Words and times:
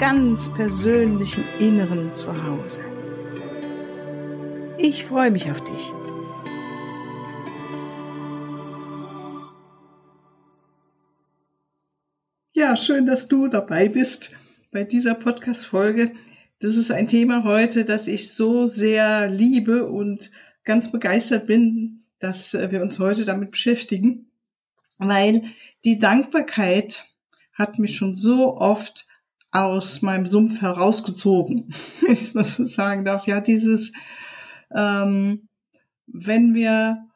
ganz 0.00 0.50
persönlichen 0.54 1.44
Inneren 1.58 2.14
zu 2.16 2.28
Hause. 2.42 2.80
Ich 4.78 5.04
freue 5.04 5.30
mich 5.30 5.50
auf 5.50 5.62
dich. 5.62 5.92
Ja, 12.54 12.78
schön, 12.78 13.04
dass 13.04 13.28
du 13.28 13.48
dabei 13.48 13.90
bist 13.90 14.30
bei 14.72 14.84
dieser 14.84 15.14
Podcast-Folge. 15.14 16.12
Das 16.60 16.76
ist 16.76 16.90
ein 16.90 17.06
Thema 17.06 17.44
heute, 17.44 17.84
das 17.84 18.06
ich 18.06 18.32
so 18.32 18.66
sehr 18.68 19.28
liebe 19.28 19.86
und 19.86 20.30
ganz 20.64 20.90
begeistert 20.90 21.46
bin, 21.46 22.04
dass 22.20 22.54
wir 22.54 22.80
uns 22.80 22.98
heute 22.98 23.26
damit 23.26 23.50
beschäftigen, 23.50 24.30
weil 24.96 25.42
die 25.84 25.98
Dankbarkeit 25.98 27.04
hat 27.52 27.78
mich 27.78 27.96
schon 27.96 28.16
so 28.16 28.56
oft 28.56 29.09
aus 29.52 30.02
meinem 30.02 30.26
Sumpf 30.26 30.60
herausgezogen, 30.60 31.74
wenn 32.00 32.12
ich 32.12 32.32
so 32.32 32.64
sagen 32.64 33.04
darf. 33.04 33.26
Ja, 33.26 33.40
dieses, 33.40 33.92
ähm, 34.74 35.48
wenn 36.06 36.54
wir 36.54 37.06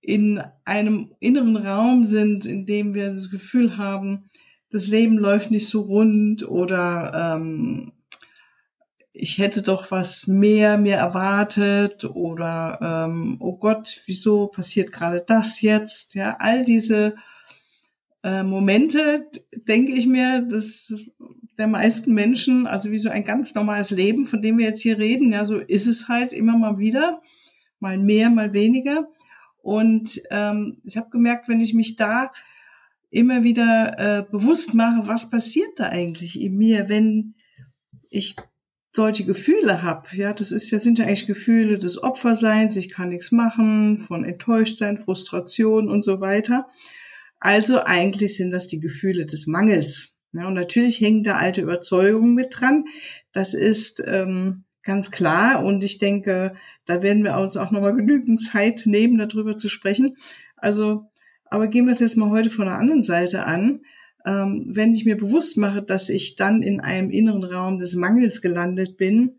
in 0.00 0.42
einem 0.64 1.14
inneren 1.20 1.56
Raum 1.56 2.04
sind, 2.04 2.46
in 2.46 2.64
dem 2.64 2.94
wir 2.94 3.10
das 3.10 3.30
Gefühl 3.30 3.76
haben, 3.76 4.30
das 4.70 4.86
Leben 4.86 5.18
läuft 5.18 5.50
nicht 5.50 5.68
so 5.68 5.82
rund 5.82 6.46
oder 6.46 7.34
ähm, 7.34 7.92
ich 9.12 9.38
hätte 9.38 9.62
doch 9.62 9.90
was 9.90 10.26
mehr 10.26 10.78
mir 10.78 10.96
erwartet 10.96 12.04
oder 12.04 13.06
ähm, 13.08 13.36
oh 13.40 13.56
Gott, 13.56 14.00
wieso 14.06 14.46
passiert 14.46 14.92
gerade 14.92 15.24
das 15.26 15.60
jetzt? 15.60 16.14
Ja, 16.14 16.36
all 16.38 16.64
diese 16.64 17.16
äh, 18.22 18.42
Momente, 18.42 19.26
denke 19.52 19.92
ich 19.92 20.06
mir, 20.06 20.42
dass 20.42 20.94
der 21.58 21.66
meisten 21.66 22.14
Menschen, 22.14 22.66
also 22.66 22.90
wie 22.90 22.98
so 22.98 23.08
ein 23.08 23.24
ganz 23.24 23.54
normales 23.54 23.90
Leben, 23.90 24.24
von 24.24 24.40
dem 24.40 24.58
wir 24.58 24.66
jetzt 24.66 24.80
hier 24.80 24.98
reden, 24.98 25.32
ja, 25.32 25.44
so 25.44 25.56
ist 25.56 25.86
es 25.86 26.08
halt 26.08 26.32
immer 26.32 26.56
mal 26.56 26.78
wieder, 26.78 27.20
mal 27.80 27.98
mehr, 27.98 28.30
mal 28.30 28.54
weniger. 28.54 29.08
Und 29.60 30.22
ähm, 30.30 30.80
ich 30.84 30.96
habe 30.96 31.10
gemerkt, 31.10 31.48
wenn 31.48 31.60
ich 31.60 31.74
mich 31.74 31.96
da 31.96 32.32
immer 33.10 33.42
wieder 33.42 33.98
äh, 33.98 34.22
bewusst 34.30 34.74
mache, 34.74 35.08
was 35.08 35.30
passiert 35.30 35.70
da 35.76 35.88
eigentlich 35.88 36.40
in 36.40 36.56
mir, 36.56 36.88
wenn 36.88 37.34
ich 38.10 38.36
solche 38.92 39.24
Gefühle 39.24 39.82
habe. 39.82 40.08
Ja, 40.16 40.32
das 40.32 40.52
ist 40.52 40.70
ja 40.70 40.78
sind 40.78 40.98
ja 40.98 41.06
eigentlich 41.06 41.26
Gefühle 41.26 41.78
des 41.78 42.02
Opferseins, 42.02 42.76
ich 42.76 42.90
kann 42.90 43.10
nichts 43.10 43.32
machen, 43.32 43.98
von 43.98 44.24
Enttäuschtsein, 44.24 44.98
Frustration 44.98 45.88
und 45.88 46.04
so 46.04 46.20
weiter. 46.20 46.68
Also 47.40 47.80
eigentlich 47.82 48.36
sind 48.36 48.50
das 48.50 48.68
die 48.68 48.80
Gefühle 48.80 49.26
des 49.26 49.46
Mangels. 49.46 50.17
Ja, 50.32 50.46
und 50.46 50.54
natürlich 50.54 51.00
hängen 51.00 51.22
da 51.22 51.36
alte 51.36 51.62
Überzeugungen 51.62 52.34
mit 52.34 52.48
dran. 52.50 52.84
Das 53.32 53.54
ist 53.54 54.02
ähm, 54.06 54.64
ganz 54.82 55.10
klar. 55.10 55.64
Und 55.64 55.84
ich 55.84 55.98
denke, 55.98 56.54
da 56.84 57.02
werden 57.02 57.24
wir 57.24 57.36
uns 57.38 57.56
auch 57.56 57.70
nochmal 57.70 57.94
genügend 57.94 58.42
Zeit 58.42 58.82
nehmen, 58.84 59.18
darüber 59.18 59.56
zu 59.56 59.68
sprechen. 59.68 60.16
Also, 60.56 61.04
aber 61.46 61.68
gehen 61.68 61.86
wir 61.86 61.92
es 61.92 62.00
jetzt 62.00 62.16
mal 62.16 62.30
heute 62.30 62.50
von 62.50 62.66
der 62.66 62.74
anderen 62.74 63.04
Seite 63.04 63.46
an. 63.46 63.80
Ähm, 64.26 64.66
wenn 64.68 64.94
ich 64.94 65.06
mir 65.06 65.16
bewusst 65.16 65.56
mache, 65.56 65.82
dass 65.82 66.10
ich 66.10 66.36
dann 66.36 66.62
in 66.62 66.80
einem 66.80 67.10
inneren 67.10 67.44
Raum 67.44 67.78
des 67.78 67.94
Mangels 67.94 68.42
gelandet 68.42 68.96
bin, 68.98 69.38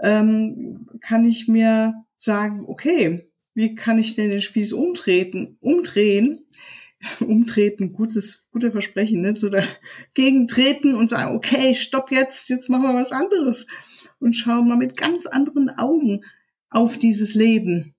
ähm, 0.00 0.86
kann 1.00 1.24
ich 1.24 1.48
mir 1.48 1.94
sagen, 2.16 2.64
okay, 2.66 3.30
wie 3.54 3.74
kann 3.74 3.98
ich 3.98 4.14
denn 4.14 4.30
den 4.30 4.40
Spieß 4.40 4.72
umtreten, 4.72 5.56
umdrehen 5.60 6.43
umtreten, 7.20 7.92
gutes, 7.92 8.46
guter 8.52 8.72
Versprechen, 8.72 9.20
ne? 9.20 9.36
so 9.36 9.48
dagegen 9.48 10.46
treten 10.48 10.94
und 10.94 11.10
sagen, 11.10 11.34
okay, 11.34 11.74
stopp 11.74 12.10
jetzt, 12.10 12.48
jetzt 12.48 12.68
machen 12.68 12.82
wir 12.82 12.94
was 12.94 13.12
anderes 13.12 13.66
und 14.18 14.34
schauen 14.34 14.68
mal 14.68 14.76
mit 14.76 14.96
ganz 14.96 15.26
anderen 15.26 15.70
Augen 15.70 16.24
auf 16.70 16.98
dieses 16.98 17.34
Leben. 17.34 17.94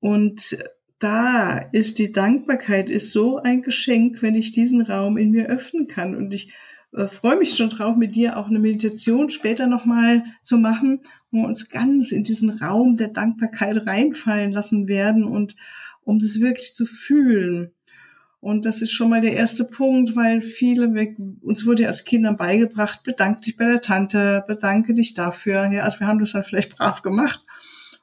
Und 0.00 0.58
da 0.98 1.58
ist 1.72 1.98
die 1.98 2.12
Dankbarkeit 2.12 2.90
ist 2.90 3.12
so 3.12 3.38
ein 3.38 3.62
Geschenk, 3.62 4.22
wenn 4.22 4.34
ich 4.34 4.52
diesen 4.52 4.80
Raum 4.80 5.18
in 5.18 5.30
mir 5.30 5.46
öffnen 5.46 5.88
kann. 5.88 6.14
Und 6.14 6.32
ich 6.32 6.54
äh, 6.92 7.06
freue 7.08 7.36
mich 7.36 7.54
schon 7.54 7.68
drauf, 7.68 7.96
mit 7.96 8.14
dir 8.14 8.38
auch 8.38 8.46
eine 8.46 8.58
Meditation 8.58 9.28
später 9.28 9.66
nochmal 9.66 10.24
zu 10.42 10.56
machen, 10.56 11.02
wo 11.30 11.40
wir 11.40 11.46
uns 11.46 11.68
ganz 11.68 12.12
in 12.12 12.24
diesen 12.24 12.50
Raum 12.50 12.96
der 12.96 13.08
Dankbarkeit 13.08 13.86
reinfallen 13.86 14.52
lassen 14.52 14.88
werden 14.88 15.24
und 15.24 15.56
um 16.06 16.18
das 16.18 16.40
wirklich 16.40 16.72
zu 16.74 16.86
fühlen. 16.86 17.72
Und 18.40 18.64
das 18.64 18.80
ist 18.80 18.92
schon 18.92 19.10
mal 19.10 19.20
der 19.20 19.34
erste 19.34 19.64
Punkt, 19.64 20.14
weil 20.14 20.40
viele, 20.40 20.88
uns 21.42 21.66
wurde 21.66 21.88
als 21.88 22.04
Kindern 22.04 22.36
beigebracht, 22.36 23.02
bedank 23.02 23.42
dich 23.42 23.56
bei 23.56 23.66
der 23.66 23.80
Tante, 23.80 24.44
bedanke 24.46 24.94
dich 24.94 25.14
dafür. 25.14 25.68
Ja, 25.72 25.82
also 25.82 26.00
wir 26.00 26.06
haben 26.06 26.20
das 26.20 26.34
halt 26.34 26.46
vielleicht 26.46 26.76
brav 26.76 27.02
gemacht. 27.02 27.40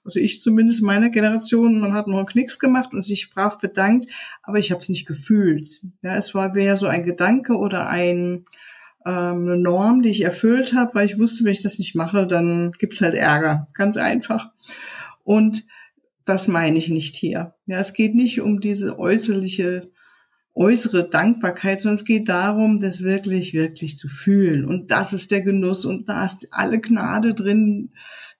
Also 0.03 0.19
ich 0.19 0.41
zumindest 0.41 0.81
meiner 0.81 1.09
Generation, 1.09 1.79
man 1.79 1.93
hat 1.93 2.07
noch 2.07 2.17
einen 2.17 2.27
Knicks 2.27 2.59
gemacht 2.59 2.93
und 2.93 3.05
sich 3.05 3.29
brav 3.29 3.59
bedankt, 3.59 4.07
aber 4.41 4.57
ich 4.57 4.71
habe 4.71 4.81
es 4.81 4.89
nicht 4.89 5.07
gefühlt. 5.07 5.81
Ja, 6.01 6.17
es 6.17 6.35
war 6.35 6.53
eher 6.57 6.75
so 6.75 6.87
ein 6.87 7.03
Gedanke 7.03 7.55
oder 7.55 7.87
ein, 7.87 8.45
ähm, 9.05 9.45
eine 9.45 9.57
Norm, 9.57 10.01
die 10.01 10.09
ich 10.09 10.25
erfüllt 10.25 10.73
habe, 10.73 10.93
weil 10.93 11.05
ich 11.05 11.17
wusste, 11.17 11.45
wenn 11.45 11.53
ich 11.53 11.61
das 11.61 11.79
nicht 11.79 11.95
mache, 11.95 12.27
dann 12.27 12.73
gibt's 12.79 12.99
halt 12.99 13.15
Ärger. 13.15 13.67
Ganz 13.75 13.95
einfach. 13.95 14.51
Und 15.23 15.65
das 16.25 16.47
meine 16.47 16.77
ich 16.77 16.89
nicht 16.89 17.15
hier. 17.15 17.55
Ja, 17.65 17.79
es 17.79 17.93
geht 17.93 18.15
nicht 18.15 18.41
um 18.41 18.59
diese 18.59 18.97
äußerliche, 18.99 19.91
äußere 20.53 21.09
Dankbarkeit, 21.09 21.79
sondern 21.79 21.95
es 21.95 22.05
geht 22.05 22.29
darum, 22.29 22.79
das 22.79 23.03
wirklich, 23.03 23.53
wirklich 23.53 23.97
zu 23.97 24.07
fühlen. 24.07 24.65
Und 24.65 24.91
das 24.91 25.13
ist 25.13 25.31
der 25.31 25.41
Genuss 25.41 25.85
und 25.85 26.09
da 26.09 26.25
ist 26.25 26.47
alle 26.51 26.79
Gnade 26.79 27.33
drin, 27.33 27.91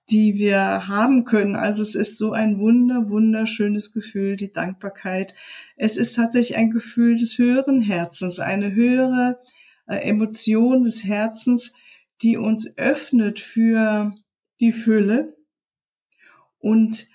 die 0.10 0.36
wir 0.36 0.88
haben 0.88 1.24
können. 1.24 1.56
Also 1.56 1.82
es 1.82 1.96
ist 1.96 2.18
so 2.18 2.34
ein 2.34 2.60
wunder, 2.60 3.10
wunderschönes 3.10 3.94
Gefühl, 3.94 4.36
die 4.36 4.52
Dankbarkeit. 4.52 5.34
Es 5.76 5.98
ist 5.98 6.16
tatsächlich 6.16 6.58
ein 6.58 6.72
Gefühl 6.72 7.16
des 7.16 7.38
höheren 7.38 7.82
Herzens, 7.82 8.40
eine 8.40 8.74
höhere 8.74 9.40
äh, 9.88 9.96
Emotion 9.96 10.84
des 10.84 11.04
Herzens, 11.04 11.76
die 12.22 12.38
uns 12.38 12.78
öffnet 12.78 13.40
für 13.40 14.14
die 14.60 14.72
Fülle 14.72 15.36
und 16.60 17.08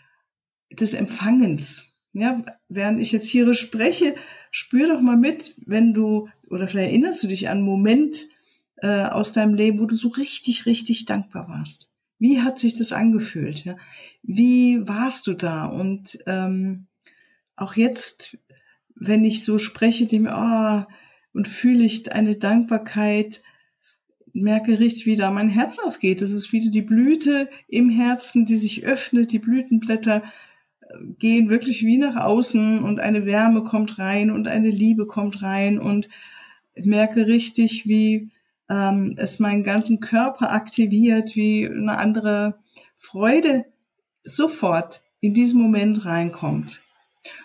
des 0.71 0.95
Empfangens. 0.95 1.93
Ja, 2.13 2.43
während 2.69 3.01
ich 3.01 3.13
jetzt 3.13 3.29
hier 3.29 3.53
spreche, 3.55 4.15
spür 4.51 4.89
doch 4.89 5.01
mal 5.01 5.17
mit, 5.17 5.55
wenn 5.67 5.95
du, 5.95 6.29
oder 6.49 6.69
vielleicht 6.69 6.91
erinnerst 6.91 7.23
du 7.23 7.29
dich 7.29 7.49
an 7.49 7.59
einen 7.59 7.67
Moment 7.67 8.29
äh, 8.77 9.05
aus 9.05 9.33
deinem 9.33 9.55
Leben, 9.55 9.79
wo 9.79 9.87
du 9.87 9.97
so 9.97 10.09
richtig, 10.09 10.67
richtig 10.67 11.05
dankbar 11.05 11.49
warst. 11.49 11.93
Wie 12.19 12.41
hat 12.41 12.59
sich 12.59 12.77
das 12.77 12.93
angefühlt? 12.93 13.65
Ja? 13.65 13.77
Wie 14.23 14.87
warst 14.89 15.27
du 15.27 15.35
da? 15.35 15.67
Und 15.67 16.19
ähm, 16.27 16.87
auch 17.57 17.77
jetzt, 17.77 18.39
wenn 18.95 19.25
ich 19.25 19.45
so 19.45 19.59
spreche, 19.59 20.07
dem, 20.07 20.27
oh, 20.27 20.83
und 21.33 21.47
fühle 21.47 21.85
ich 21.85 22.13
eine 22.13 22.37
Dankbarkeit, 22.37 23.43
merke 24.33 24.79
richtig, 24.79 25.07
wie 25.07 25.17
da 25.17 25.31
mein 25.31 25.49
Herz 25.49 25.79
aufgeht. 25.79 26.21
Das 26.21 26.33
ist 26.33 26.53
wieder 26.53 26.71
die 26.71 26.83
Blüte 26.83 27.49
im 27.69 27.91
Herzen, 27.91 28.45
die 28.45 28.57
sich 28.57 28.85
öffnet, 28.85 29.33
die 29.33 29.39
Blütenblätter 29.39 30.23
gehen 31.19 31.49
wirklich 31.49 31.83
wie 31.85 31.99
nach 31.99 32.17
außen 32.17 32.83
und 32.83 33.01
eine 33.01 33.27
Wärme 33.27 33.65
kommt 33.65 33.99
rein 33.99 34.31
und 34.31 34.49
eine 34.49 34.71
Liebe 34.71 35.07
kommt 35.07 35.43
rein 35.43 35.79
und 35.79 36.09
merke 36.77 37.27
richtig, 37.27 37.87
wie 37.87 38.31
ähm, 38.71 39.15
es 39.17 39.39
meinen 39.39 39.63
ganzen 39.63 40.01
Körper 40.01 40.53
aktiviert, 40.53 41.37
wie 41.37 41.67
eine 41.67 41.99
andere 41.99 42.59
Freude 42.95 43.65
sofort 44.23 45.03
in 45.21 45.35
diesem 45.35 45.61
Moment 45.61 46.05
reinkommt. 46.05 46.83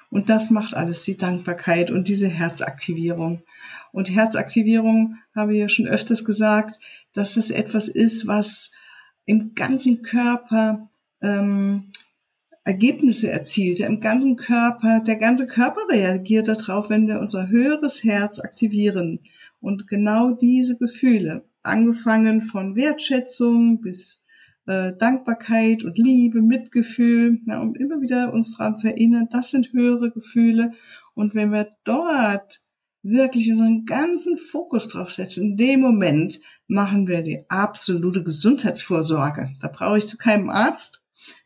Und 0.10 0.30
das 0.30 0.52
macht 0.52 0.76
alles 0.76 1.04
die 1.04 1.18
Dankbarkeit 1.18 1.90
und 1.90 2.08
diese 2.08 2.28
Herzaktivierung. 2.28 3.42
Und 3.92 4.12
Herzaktivierung 4.12 5.18
habe 5.36 5.54
ich 5.54 5.60
ja 5.60 5.70
schon 5.70 5.88
öfters 5.88 6.24
gesagt, 6.24 6.80
dass 7.14 7.38
es 7.38 7.52
etwas 7.52 7.88
ist, 7.88 8.28
was 8.28 8.74
im 9.26 9.56
ganzen 9.56 10.02
Körper 10.02 10.90
ähm, 11.22 11.90
Ergebnisse 12.66 13.30
erzielt, 13.30 13.82
im 13.82 14.00
ganzen 14.00 14.38
Körper, 14.38 15.02
der 15.02 15.18
ganze 15.18 15.48
Körper 15.48 15.82
reagiert 15.90 16.48
darauf, 16.48 16.90
wenn 16.90 17.08
wir 17.08 17.20
unser 17.20 17.50
höheres 17.50 18.04
Herz 18.04 18.40
aktivieren. 18.40 19.20
Und 19.60 19.88
genau 19.88 20.32
diese 20.32 20.78
Gefühle, 20.78 21.44
angefangen 21.62 22.42
von 22.42 22.76
Wertschätzung 22.76 23.82
bis 23.82 24.26
äh, 24.66 24.94
Dankbarkeit 24.94 25.84
und 25.84 25.98
Liebe, 25.98 26.42
Mitgefühl, 26.42 27.42
ja, 27.46 27.62
um 27.62 27.76
immer 27.76 28.02
wieder 28.02 28.34
uns 28.34 28.56
daran 28.56 28.78
zu 28.78 28.88
erinnern, 28.88 29.28
das 29.30 29.50
sind 29.50 29.74
höhere 29.74 30.12
Gefühle. 30.12 30.72
Und 31.16 31.36
wenn 31.36 31.52
wir 31.52 31.68
dort 31.84 32.62
wirklich 33.04 33.50
unseren 33.52 33.84
ganzen 33.86 34.38
Fokus 34.38 34.88
drauf 34.88 35.12
setzen, 35.12 35.52
in 35.52 35.58
dem 35.58 35.82
Moment 35.82 36.40
machen 36.68 37.08
wir 37.08 37.22
die 37.22 37.44
absolute 37.50 38.24
Gesundheitsvorsorge. 38.24 39.52
Da 39.62 39.68
brauche 39.68 39.98
ich 39.98 40.08
zu 40.08 40.18
keinem 40.18 40.50
Arzt. 40.50 41.03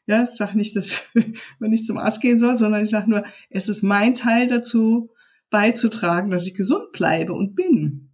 Ja, 0.08 0.24
ich 0.24 0.30
sage 0.30 0.58
nicht, 0.58 0.76
dass 0.76 1.10
man 1.60 1.70
nicht 1.70 1.86
zum 1.86 1.98
Arzt 1.98 2.22
gehen 2.22 2.38
soll, 2.38 2.58
sondern 2.58 2.82
ich 2.82 2.90
sage 2.90 3.10
nur, 3.10 3.24
es 3.50 3.68
ist 3.68 3.84
mein 3.84 4.16
Teil 4.16 4.48
dazu 4.48 5.12
beizutragen, 5.50 6.32
dass 6.32 6.48
ich 6.48 6.56
gesund 6.56 6.92
bleibe 6.94 7.34
und 7.34 7.56
bin. 7.56 8.10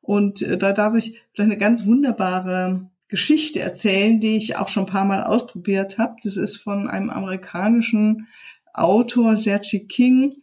Und 0.00 0.42
äh, 0.42 0.58
da 0.58 0.72
darf 0.72 0.94
ich 0.94 1.22
vielleicht 1.32 1.50
eine 1.50 1.56
ganz 1.58 1.86
wunderbare 1.86 2.90
Geschichte 3.08 3.60
erzählen, 3.60 4.18
die 4.18 4.36
ich 4.36 4.56
auch 4.56 4.68
schon 4.68 4.84
ein 4.84 4.92
paar 4.92 5.04
Mal 5.04 5.22
ausprobiert 5.24 5.98
habe. 5.98 6.16
Das 6.22 6.36
ist 6.36 6.56
von 6.56 6.88
einem 6.88 7.10
amerikanischen 7.10 8.28
Autor, 8.72 9.36
Sergi 9.36 9.86
King. 9.86 10.36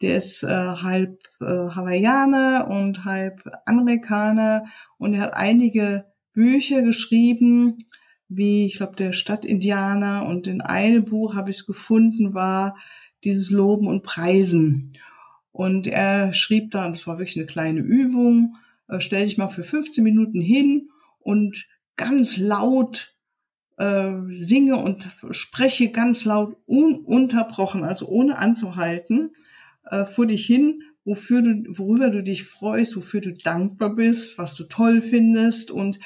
Der 0.00 0.16
ist 0.16 0.44
äh, 0.44 0.48
halb 0.48 1.22
äh, 1.40 1.44
Hawaiianer 1.44 2.68
und 2.70 3.04
halb 3.04 3.42
Amerikaner 3.66 4.64
und 4.96 5.14
er 5.14 5.22
hat 5.22 5.34
einige 5.34 6.06
Bücher 6.32 6.82
geschrieben, 6.82 7.76
wie 8.30 8.66
ich 8.66 8.76
glaube 8.76 8.96
der 8.96 9.12
Stadtindianer 9.12 10.24
und 10.26 10.46
in 10.46 10.60
einem 10.60 11.04
Buch 11.04 11.34
habe 11.34 11.50
ich 11.50 11.58
es 11.58 11.66
gefunden, 11.66 12.32
war 12.32 12.76
dieses 13.24 13.50
Loben 13.50 13.88
und 13.88 14.02
Preisen. 14.02 14.94
Und 15.52 15.88
er 15.88 16.32
schrieb 16.32 16.70
da, 16.70 16.86
und 16.86 16.96
das 16.96 17.06
war 17.06 17.18
wirklich 17.18 17.36
eine 17.36 17.46
kleine 17.46 17.80
Übung, 17.80 18.56
äh, 18.88 19.00
stell 19.00 19.26
dich 19.26 19.36
mal 19.36 19.48
für 19.48 19.64
15 19.64 20.02
Minuten 20.04 20.40
hin 20.40 20.90
und 21.18 21.66
ganz 21.96 22.38
laut 22.38 23.16
äh, 23.78 24.12
singe 24.30 24.76
und 24.76 25.08
spreche 25.32 25.90
ganz 25.90 26.24
laut 26.24 26.56
ununterbrochen, 26.66 27.82
also 27.82 28.06
ohne 28.06 28.38
anzuhalten, 28.38 29.32
äh, 29.90 30.04
vor 30.04 30.26
dich 30.26 30.46
hin, 30.46 30.84
wofür 31.04 31.42
du, 31.42 31.64
worüber 31.78 32.10
du 32.10 32.22
dich 32.22 32.44
freust, 32.44 32.96
wofür 32.96 33.20
du 33.20 33.32
dankbar 33.32 33.94
bist, 33.94 34.38
was 34.38 34.54
du 34.54 34.64
toll 34.64 35.00
findest 35.00 35.70
und 35.70 35.98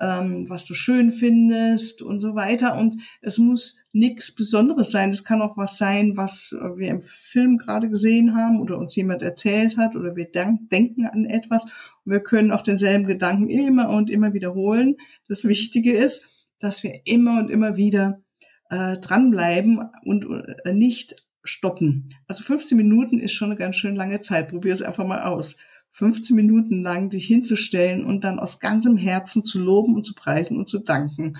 ähm, 0.00 0.48
was 0.48 0.64
du 0.64 0.74
schön 0.74 1.12
findest 1.12 2.02
und 2.02 2.20
so 2.20 2.34
weiter. 2.34 2.76
Und 2.76 2.96
es 3.20 3.38
muss 3.38 3.78
nichts 3.92 4.34
Besonderes 4.34 4.90
sein. 4.90 5.10
Es 5.10 5.24
kann 5.24 5.42
auch 5.42 5.56
was 5.56 5.78
sein, 5.78 6.16
was 6.16 6.54
wir 6.76 6.88
im 6.88 7.02
Film 7.02 7.58
gerade 7.58 7.88
gesehen 7.88 8.34
haben 8.34 8.60
oder 8.60 8.78
uns 8.78 8.96
jemand 8.96 9.22
erzählt 9.22 9.76
hat 9.76 9.96
oder 9.96 10.16
wir 10.16 10.30
denken 10.30 11.06
an 11.06 11.24
etwas. 11.24 11.64
Und 12.04 12.12
wir 12.12 12.20
können 12.20 12.52
auch 12.52 12.62
denselben 12.62 13.06
Gedanken 13.06 13.48
immer 13.48 13.90
und 13.90 14.10
immer 14.10 14.32
wiederholen. 14.34 14.96
Das 15.28 15.44
Wichtige 15.44 15.92
ist, 15.92 16.28
dass 16.58 16.82
wir 16.82 17.00
immer 17.04 17.38
und 17.38 17.50
immer 17.50 17.76
wieder 17.76 18.22
äh, 18.70 18.96
dranbleiben 18.98 19.80
und 20.04 20.26
äh, 20.64 20.72
nicht 20.72 21.16
stoppen. 21.44 22.10
Also 22.26 22.44
15 22.44 22.76
Minuten 22.76 23.18
ist 23.18 23.32
schon 23.32 23.50
eine 23.50 23.58
ganz 23.58 23.76
schön 23.76 23.96
lange 23.96 24.20
Zeit. 24.20 24.48
Probier 24.48 24.72
es 24.72 24.82
einfach 24.82 25.06
mal 25.06 25.22
aus. 25.22 25.56
15 25.90 26.34
Minuten 26.34 26.82
lang 26.82 27.10
dich 27.10 27.26
hinzustellen 27.26 28.04
und 28.04 28.24
dann 28.24 28.38
aus 28.38 28.60
ganzem 28.60 28.96
Herzen 28.96 29.44
zu 29.44 29.62
loben 29.62 29.94
und 29.94 30.04
zu 30.04 30.14
preisen 30.14 30.56
und 30.56 30.68
zu 30.68 30.78
danken. 30.78 31.34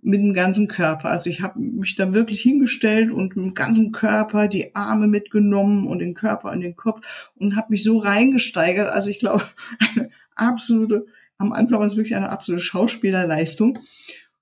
Mit 0.00 0.20
dem 0.20 0.32
ganzen 0.32 0.68
Körper. 0.68 1.10
Also 1.10 1.28
ich 1.30 1.42
habe 1.42 1.60
mich 1.60 1.96
da 1.96 2.12
wirklich 2.12 2.40
hingestellt 2.40 3.12
und 3.12 3.36
mit 3.36 3.44
dem 3.44 3.54
ganzen 3.54 3.92
Körper 3.92 4.48
die 4.48 4.74
Arme 4.74 5.08
mitgenommen 5.08 5.86
und 5.86 5.98
den 6.00 6.14
Körper 6.14 6.50
und 6.50 6.60
den 6.60 6.76
Kopf 6.76 7.30
und 7.34 7.56
habe 7.56 7.68
mich 7.70 7.82
so 7.82 7.98
reingesteigert. 7.98 8.88
Also 8.88 9.10
ich 9.10 9.18
glaube, 9.18 9.44
eine 9.96 10.10
absolute, 10.34 11.06
am 11.36 11.52
Anfang 11.52 11.80
war 11.80 11.86
es 11.86 11.96
wirklich 11.96 12.16
eine 12.16 12.30
absolute 12.30 12.62
Schauspielerleistung. 12.62 13.78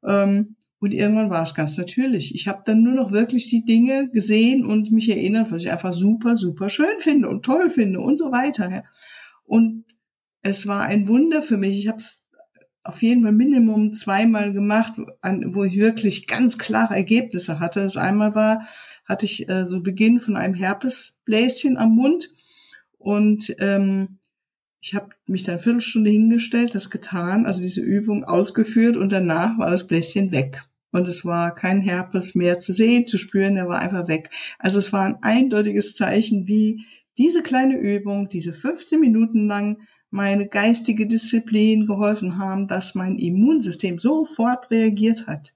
Ähm, 0.05 0.56
und 0.79 0.93
irgendwann 0.93 1.31
war 1.31 1.43
es 1.43 1.55
ganz 1.55 1.77
natürlich. 1.79 2.35
Ich 2.35 2.49
habe 2.49 2.63
dann 2.65 2.83
nur 2.83 2.95
noch 2.95 3.11
wirklich 3.11 3.49
die 3.49 3.65
Dinge 3.65 4.11
gesehen 4.11 4.65
und 4.67 4.93
mich 4.93 5.09
erinnert, 5.09 5.51
was 5.51 5.63
ich 5.63 5.71
einfach 5.71 5.93
super, 5.93 6.37
super 6.37 6.69
schön 6.69 7.01
finde 7.01 7.29
und 7.29 7.45
toll 7.45 7.71
finde 7.71 8.01
und 8.01 8.19
so 8.19 8.31
weiter. 8.31 8.85
Und 9.45 9.85
es 10.43 10.67
war 10.67 10.83
ein 10.83 11.09
Wunder 11.09 11.41
für 11.41 11.57
mich. 11.57 11.79
Ich 11.79 11.89
habe 11.89 11.99
es 11.99 12.27
auf 12.85 13.03
jeden 13.03 13.23
Fall 13.23 13.33
Minimum 13.33 13.91
zweimal 13.93 14.53
gemacht, 14.53 14.93
wo 15.47 15.65
ich 15.65 15.77
wirklich 15.77 16.27
ganz 16.27 16.59
klare 16.59 16.95
Ergebnisse 16.95 17.59
hatte. 17.59 17.81
Das 17.81 17.97
einmal 17.97 18.35
war, 18.35 18.69
hatte 19.05 19.25
ich 19.25 19.49
äh, 19.49 19.65
so 19.67 19.81
Beginn 19.81 20.21
von 20.21 20.37
einem 20.37 20.55
Herpesbläschen 20.55 21.79
am 21.79 21.95
Mund 21.95 22.29
und 22.99 23.55
ähm, 23.59 24.19
ich 24.87 24.95
habe 24.95 25.09
mich 25.27 25.43
dann 25.43 25.55
eine 25.55 25.63
Viertelstunde 25.63 26.11
hingestellt, 26.11 26.77
das 26.77 26.91
getan, 26.91 27.45
also 27.45 27.61
diese 27.61 27.81
Übung 27.81 28.23
ausgeführt 28.23 28.97
und 28.97 29.11
danach 29.11 29.59
war 29.59 29.69
das 29.69 29.89
Bläschen 29.89 30.31
weg. 30.31 30.63
Und 30.93 31.09
es 31.09 31.25
war 31.25 31.57
kein 31.57 31.81
Herpes 31.81 32.37
mehr 32.37 32.61
zu 32.61 32.73
sehen, 32.73 33.09
zu 33.09 33.19
spüren, 33.19 33.57
er 33.57 33.69
war 33.69 33.81
einfach 33.81 34.07
weg. 34.07 34.31
Also 34.61 34.79
es 34.79 34.93
war 34.93 35.05
ein 35.05 35.21
eindeutiges 35.23 35.97
Zeichen, 35.97 36.47
wie 36.47 36.85
diese 37.19 37.43
kleine 37.43 37.77
Übung, 37.77 38.29
diese 38.29 38.53
15 38.53 39.01
Minuten 39.01 39.49
lang 39.49 39.81
meine 40.11 40.47
geistige 40.47 41.09
Disziplin 41.09 41.89
geholfen 41.89 42.39
haben, 42.39 42.69
dass 42.69 42.95
mein 42.95 43.17
Immunsystem 43.17 43.99
sofort 43.99 44.71
reagiert 44.71 45.27
hat. 45.27 45.53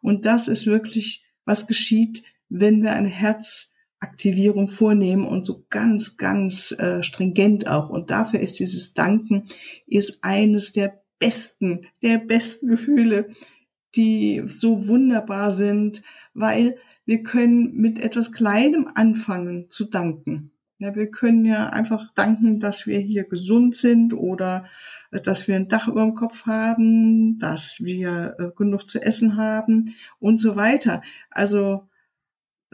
Und 0.00 0.24
das 0.24 0.48
ist 0.48 0.66
wirklich, 0.66 1.22
was 1.44 1.66
geschieht, 1.66 2.22
wenn 2.48 2.82
wir 2.82 2.94
eine 2.94 3.10
Herzaktivierung 4.00 4.68
vornehmen 4.68 5.26
und 5.26 5.44
so 5.44 5.64
ganz, 5.70 6.16
ganz 6.16 6.72
äh, 6.72 7.02
stringent 7.02 7.68
auch. 7.68 7.88
Und 7.88 8.10
dafür 8.10 8.40
ist 8.40 8.60
dieses 8.60 8.94
Danken 8.94 9.44
ist 9.86 10.22
eines 10.22 10.72
der 10.72 11.02
besten, 11.18 11.86
der 12.02 12.18
besten 12.18 12.68
Gefühle, 12.68 13.28
die 13.94 14.42
so 14.46 14.88
wunderbar 14.88 15.52
sind, 15.52 16.02
weil 16.34 16.76
wir 17.06 17.22
können 17.22 17.74
mit 17.76 18.02
etwas 18.02 18.32
Kleinem 18.32 18.88
anfangen 18.94 19.70
zu 19.70 19.84
danken. 19.84 20.50
Ja, 20.78 20.94
wir 20.94 21.10
können 21.10 21.44
ja 21.44 21.70
einfach 21.70 22.12
danken, 22.14 22.60
dass 22.60 22.86
wir 22.86 22.98
hier 22.98 23.24
gesund 23.24 23.76
sind 23.76 24.12
oder 24.12 24.66
äh, 25.12 25.20
dass 25.20 25.48
wir 25.48 25.56
ein 25.56 25.68
Dach 25.68 25.88
über 25.88 26.02
dem 26.02 26.14
Kopf 26.14 26.46
haben, 26.46 27.38
dass 27.38 27.80
wir 27.80 28.36
äh, 28.38 28.50
genug 28.56 28.88
zu 28.88 29.00
essen 29.00 29.36
haben 29.36 29.94
und 30.18 30.38
so 30.38 30.56
weiter. 30.56 31.02
Also 31.30 31.88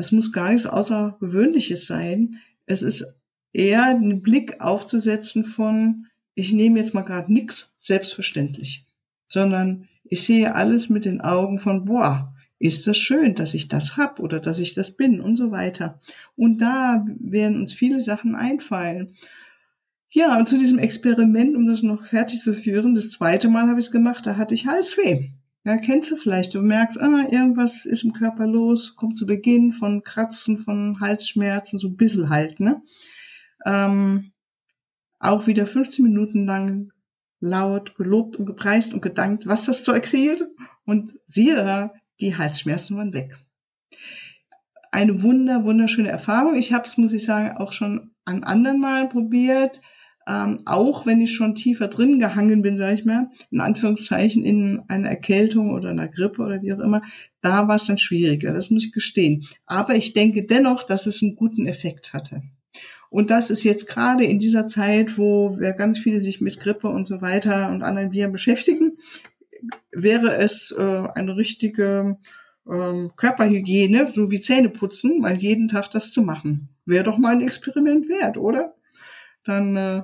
es 0.00 0.12
muss 0.12 0.32
gar 0.32 0.50
nichts 0.50 0.66
Außergewöhnliches 0.66 1.86
sein. 1.86 2.36
Es 2.66 2.82
ist 2.82 3.14
eher 3.52 3.84
einen 3.84 4.22
Blick 4.22 4.60
aufzusetzen 4.60 5.44
von, 5.44 6.06
ich 6.34 6.52
nehme 6.52 6.78
jetzt 6.78 6.94
mal 6.94 7.02
gerade 7.02 7.32
nichts 7.32 7.74
selbstverständlich, 7.78 8.86
sondern 9.28 9.88
ich 10.04 10.24
sehe 10.24 10.54
alles 10.54 10.88
mit 10.88 11.04
den 11.04 11.20
Augen 11.20 11.58
von, 11.58 11.84
boah, 11.84 12.34
ist 12.58 12.86
das 12.86 12.98
schön, 12.98 13.34
dass 13.34 13.54
ich 13.54 13.68
das 13.68 13.96
hab 13.96 14.20
oder 14.20 14.38
dass 14.38 14.58
ich 14.58 14.74
das 14.74 14.96
bin 14.96 15.20
und 15.20 15.36
so 15.36 15.50
weiter. 15.50 15.98
Und 16.36 16.58
da 16.58 17.06
werden 17.18 17.60
uns 17.60 17.72
viele 17.72 18.00
Sachen 18.00 18.34
einfallen. 18.34 19.14
Ja, 20.10 20.38
und 20.38 20.48
zu 20.48 20.58
diesem 20.58 20.78
Experiment, 20.78 21.56
um 21.56 21.66
das 21.66 21.82
noch 21.82 22.04
fertig 22.04 22.40
zu 22.40 22.52
führen, 22.52 22.94
das 22.94 23.10
zweite 23.10 23.48
Mal 23.48 23.68
habe 23.68 23.80
ich 23.80 23.86
es 23.86 23.92
gemacht, 23.92 24.26
da 24.26 24.36
hatte 24.36 24.54
ich 24.54 24.66
Halsweh. 24.66 25.30
Ja, 25.64 25.76
kennst 25.76 26.10
du 26.10 26.16
vielleicht, 26.16 26.54
du 26.54 26.62
merkst, 26.62 26.98
ah, 27.00 27.26
irgendwas 27.30 27.84
ist 27.84 28.02
im 28.02 28.14
Körper 28.14 28.46
los, 28.46 28.96
kommt 28.96 29.18
zu 29.18 29.26
Beginn 29.26 29.72
von 29.72 30.02
Kratzen, 30.02 30.56
von 30.56 31.00
Halsschmerzen, 31.00 31.78
so 31.78 31.88
ein 31.88 31.96
bisschen 31.96 32.30
halt, 32.30 32.60
ne? 32.60 32.82
Ähm, 33.66 34.32
auch 35.18 35.46
wieder 35.46 35.66
15 35.66 36.04
Minuten 36.04 36.46
lang 36.46 36.92
laut 37.40 37.94
gelobt 37.94 38.36
und 38.36 38.46
gepreist 38.46 38.94
und 38.94 39.02
gedankt, 39.02 39.46
was 39.46 39.66
das 39.66 39.84
Zeug 39.84 40.06
hielt. 40.06 40.48
Und 40.84 41.14
siehe 41.26 41.92
die 42.20 42.36
Halsschmerzen 42.36 42.96
waren 42.96 43.12
weg. 43.12 43.36
Eine 44.92 45.22
wunder, 45.22 45.64
wunderschöne 45.64 46.08
Erfahrung. 46.08 46.54
Ich 46.54 46.72
habe 46.72 46.86
es, 46.86 46.96
muss 46.96 47.12
ich 47.12 47.24
sagen, 47.24 47.56
auch 47.56 47.72
schon 47.72 48.14
an 48.24 48.44
anderen 48.44 48.80
Mal 48.80 49.08
probiert. 49.08 49.80
Ähm, 50.30 50.60
auch 50.64 51.06
wenn 51.06 51.20
ich 51.20 51.34
schon 51.34 51.56
tiefer 51.56 51.88
drin 51.88 52.20
gehangen 52.20 52.62
bin, 52.62 52.76
sage 52.76 52.94
ich 52.94 53.04
mal, 53.04 53.30
in 53.50 53.60
Anführungszeichen 53.60 54.44
in 54.44 54.80
einer 54.86 55.08
Erkältung 55.08 55.74
oder 55.74 55.90
einer 55.90 56.06
Grippe 56.06 56.42
oder 56.42 56.62
wie 56.62 56.72
auch 56.72 56.78
immer, 56.78 57.02
da 57.40 57.66
war 57.66 57.76
es 57.76 57.86
dann 57.86 57.98
schwieriger, 57.98 58.52
das 58.52 58.70
muss 58.70 58.84
ich 58.84 58.92
gestehen. 58.92 59.44
Aber 59.66 59.96
ich 59.96 60.12
denke 60.12 60.46
dennoch, 60.46 60.84
dass 60.84 61.06
es 61.06 61.20
einen 61.20 61.34
guten 61.34 61.66
Effekt 61.66 62.12
hatte. 62.12 62.42
Und 63.08 63.30
das 63.30 63.50
ist 63.50 63.64
jetzt 63.64 63.88
gerade 63.88 64.24
in 64.24 64.38
dieser 64.38 64.66
Zeit, 64.66 65.18
wo 65.18 65.58
wir 65.58 65.72
ganz 65.72 65.98
viele 65.98 66.20
sich 66.20 66.40
mit 66.40 66.60
Grippe 66.60 66.88
und 66.88 67.06
so 67.06 67.20
weiter 67.20 67.68
und 67.70 67.82
anderen 67.82 68.12
Viren 68.12 68.30
beschäftigen, 68.30 68.98
wäre 69.90 70.36
es 70.36 70.72
äh, 70.78 71.08
eine 71.14 71.36
richtige 71.36 72.18
ähm, 72.70 73.10
Körperhygiene, 73.16 74.12
so 74.12 74.30
wie 74.30 74.40
Zähne 74.40 74.68
putzen, 74.68 75.20
mal 75.20 75.34
jeden 75.34 75.66
Tag 75.66 75.90
das 75.90 76.12
zu 76.12 76.22
machen. 76.22 76.68
Wäre 76.86 77.02
doch 77.02 77.18
mal 77.18 77.34
ein 77.34 77.40
Experiment 77.40 78.08
wert, 78.08 78.36
oder? 78.36 78.76
Dann 79.44 79.76
äh, 79.76 80.02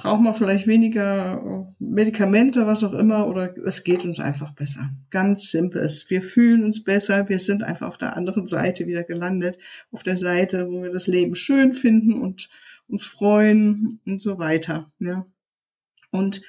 braucht 0.00 0.22
man 0.22 0.34
vielleicht 0.34 0.66
weniger 0.66 1.68
Medikamente, 1.78 2.66
was 2.66 2.82
auch 2.82 2.94
immer, 2.94 3.28
oder 3.28 3.54
es 3.66 3.84
geht 3.84 4.02
uns 4.06 4.18
einfach 4.18 4.54
besser. 4.54 4.88
Ganz 5.10 5.50
simpel. 5.50 5.86
Wir 6.08 6.22
fühlen 6.22 6.64
uns 6.64 6.82
besser, 6.82 7.28
wir 7.28 7.38
sind 7.38 7.62
einfach 7.62 7.86
auf 7.86 7.98
der 7.98 8.16
anderen 8.16 8.46
Seite 8.46 8.86
wieder 8.86 9.04
gelandet, 9.04 9.58
auf 9.92 10.02
der 10.02 10.16
Seite, 10.16 10.68
wo 10.70 10.82
wir 10.82 10.90
das 10.90 11.06
Leben 11.06 11.34
schön 11.34 11.72
finden 11.72 12.14
und 12.14 12.48
uns 12.88 13.04
freuen 13.04 14.00
und 14.06 14.22
so 14.22 14.38
weiter. 14.38 14.90
Ja. 15.00 15.26
Und 16.10 16.40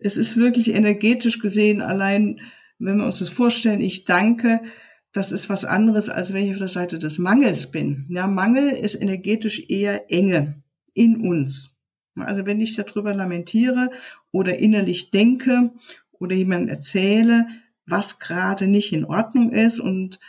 es 0.00 0.16
ist 0.16 0.38
wirklich 0.38 0.74
energetisch 0.74 1.40
gesehen, 1.40 1.82
allein 1.82 2.40
wenn 2.78 2.96
wir 2.96 3.04
uns 3.04 3.18
das 3.18 3.28
vorstellen, 3.28 3.82
ich 3.82 4.06
danke, 4.06 4.62
das 5.12 5.30
ist 5.30 5.50
was 5.50 5.66
anderes, 5.66 6.08
als 6.08 6.32
wenn 6.32 6.46
ich 6.46 6.52
auf 6.52 6.58
der 6.58 6.68
Seite 6.68 6.98
des 6.98 7.18
Mangels 7.18 7.70
bin. 7.70 8.06
Ja, 8.08 8.26
Mangel 8.26 8.70
ist 8.70 8.94
energetisch 8.94 9.68
eher 9.68 10.10
Enge 10.10 10.62
in 10.94 11.20
uns. 11.20 11.73
Also 12.16 12.46
wenn 12.46 12.60
ich 12.60 12.76
darüber 12.76 13.14
lamentiere 13.14 13.90
oder 14.30 14.58
innerlich 14.58 15.10
denke 15.10 15.72
oder 16.12 16.34
jemand 16.34 16.68
erzähle, 16.68 17.46
was 17.86 18.18
gerade 18.18 18.66
nicht 18.66 18.92
in 18.92 19.04
Ordnung 19.04 19.52
ist 19.52 19.80
und 19.80 20.20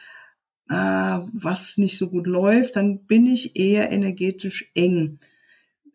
äh, 0.70 0.74
was 0.74 1.78
nicht 1.78 1.98
so 1.98 2.10
gut 2.10 2.28
läuft, 2.28 2.76
dann 2.76 3.06
bin 3.06 3.28
ich 3.28 3.56
eher 3.56 3.92
energetisch 3.92 4.72
eng. 4.74 5.20